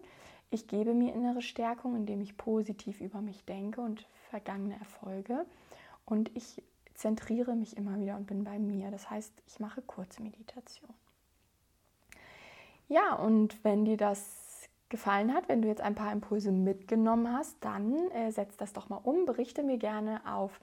Ich 0.49 0.67
gebe 0.67 0.93
mir 0.93 1.13
innere 1.13 1.41
Stärkung, 1.41 1.95
indem 1.95 2.21
ich 2.21 2.37
positiv 2.37 2.99
über 3.01 3.21
mich 3.21 3.45
denke 3.45 3.81
und 3.81 4.07
vergangene 4.29 4.79
Erfolge. 4.79 5.45
Und 6.05 6.31
ich 6.35 6.63
zentriere 6.97 7.55
mich 7.55 7.77
immer 7.77 7.99
wieder 7.99 8.17
und 8.17 8.27
bin 8.27 8.43
bei 8.43 8.59
mir. 8.59 8.91
Das 8.91 9.09
heißt, 9.09 9.31
ich 9.47 9.59
mache 9.59 9.81
kurze 9.81 10.21
Meditation. 10.21 10.93
Ja, 12.89 13.13
und 13.15 13.63
wenn 13.63 13.85
dir 13.85 13.97
das 13.97 14.69
gefallen 14.89 15.33
hat, 15.33 15.49
wenn 15.49 15.61
du 15.61 15.67
jetzt 15.67 15.81
ein 15.81 15.95
paar 15.95 16.11
Impulse 16.11 16.51
mitgenommen 16.51 17.31
hast, 17.31 17.57
dann 17.61 18.09
äh, 18.11 18.31
setz 18.31 18.57
das 18.57 18.73
doch 18.73 18.89
mal 18.89 19.01
um. 19.03 19.25
Berichte 19.25 19.63
mir 19.63 19.77
gerne 19.77 20.21
auf 20.25 20.59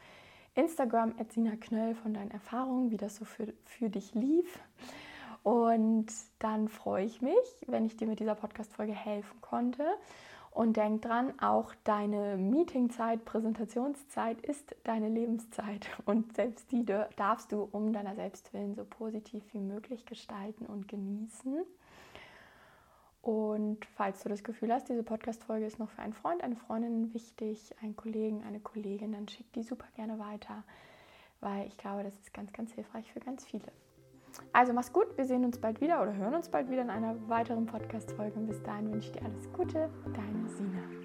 Instagram, 0.55 1.15
Etzina 1.19 1.57
Knöll, 1.57 1.95
von 1.95 2.15
deinen 2.15 2.31
Erfahrungen, 2.31 2.91
wie 2.91 2.97
das 2.97 3.17
so 3.17 3.25
für, 3.25 3.53
für 3.65 3.91
dich 3.91 4.15
lief. 4.15 4.59
Und 5.43 6.07
dann 6.39 6.69
freue 6.69 7.05
ich 7.05 7.21
mich, 7.21 7.37
wenn 7.67 7.85
ich 7.85 7.97
dir 7.97 8.07
mit 8.07 8.19
dieser 8.19 8.35
Podcast-Folge 8.35 8.95
helfen 8.95 9.41
konnte. 9.43 9.85
Und 10.55 10.77
denk 10.77 11.03
dran, 11.03 11.35
auch 11.41 11.75
deine 11.83 12.37
Meetingzeit, 12.37 13.25
Präsentationszeit 13.25 14.41
ist 14.41 14.77
deine 14.85 15.09
Lebenszeit. 15.09 15.89
Und 16.05 16.37
selbst 16.37 16.71
die 16.71 16.87
darfst 17.17 17.51
du 17.51 17.69
um 17.73 17.93
deiner 17.93 18.15
Selbstwillen 18.15 18.77
so 18.77 18.85
positiv 18.85 19.43
wie 19.53 19.59
möglich 19.59 20.07
gestalten 20.07 20.65
und 20.67 20.87
genießen. 20.87 21.65
Und 23.21 23.85
falls 23.97 24.23
du 24.23 24.29
das 24.29 24.45
Gefühl 24.45 24.73
hast, 24.73 24.89
diese 24.89 25.03
Podcast-Folge 25.03 25.67
ist 25.67 25.81
noch 25.81 25.91
für 25.91 26.03
einen 26.03 26.13
Freund, 26.13 26.45
eine 26.45 26.57
Freundin 26.57 27.13
wichtig, 27.13 27.75
einen 27.83 27.97
Kollegen, 27.97 28.45
eine 28.45 28.61
Kollegin, 28.61 29.11
dann 29.11 29.27
schick 29.27 29.53
die 29.55 29.65
super 29.65 29.89
gerne 29.97 30.21
weiter, 30.21 30.63
weil 31.41 31.67
ich 31.67 31.77
glaube, 31.79 32.05
das 32.05 32.15
ist 32.15 32.33
ganz, 32.33 32.53
ganz 32.53 32.73
hilfreich 32.73 33.13
für 33.13 33.19
ganz 33.21 33.45
viele. 33.45 33.73
Also 34.53 34.73
mach's 34.73 34.93
gut, 34.93 35.17
wir 35.17 35.25
sehen 35.25 35.45
uns 35.45 35.59
bald 35.59 35.81
wieder 35.81 36.03
oder 36.03 36.15
hören 36.15 36.35
uns 36.35 36.49
bald 36.49 36.71
wieder 36.71 36.83
in 36.83 36.91
einer 36.91 37.17
weiteren 37.29 37.67
Podcast-Folge. 37.67 38.39
Und 38.39 38.47
bis 38.47 38.63
dahin 38.63 38.93
wünsche 38.93 39.09
ich 39.09 39.13
dir 39.13 39.25
alles 39.25 39.53
Gute, 39.53 39.91
deine 40.13 40.49
Sina. 40.49 41.04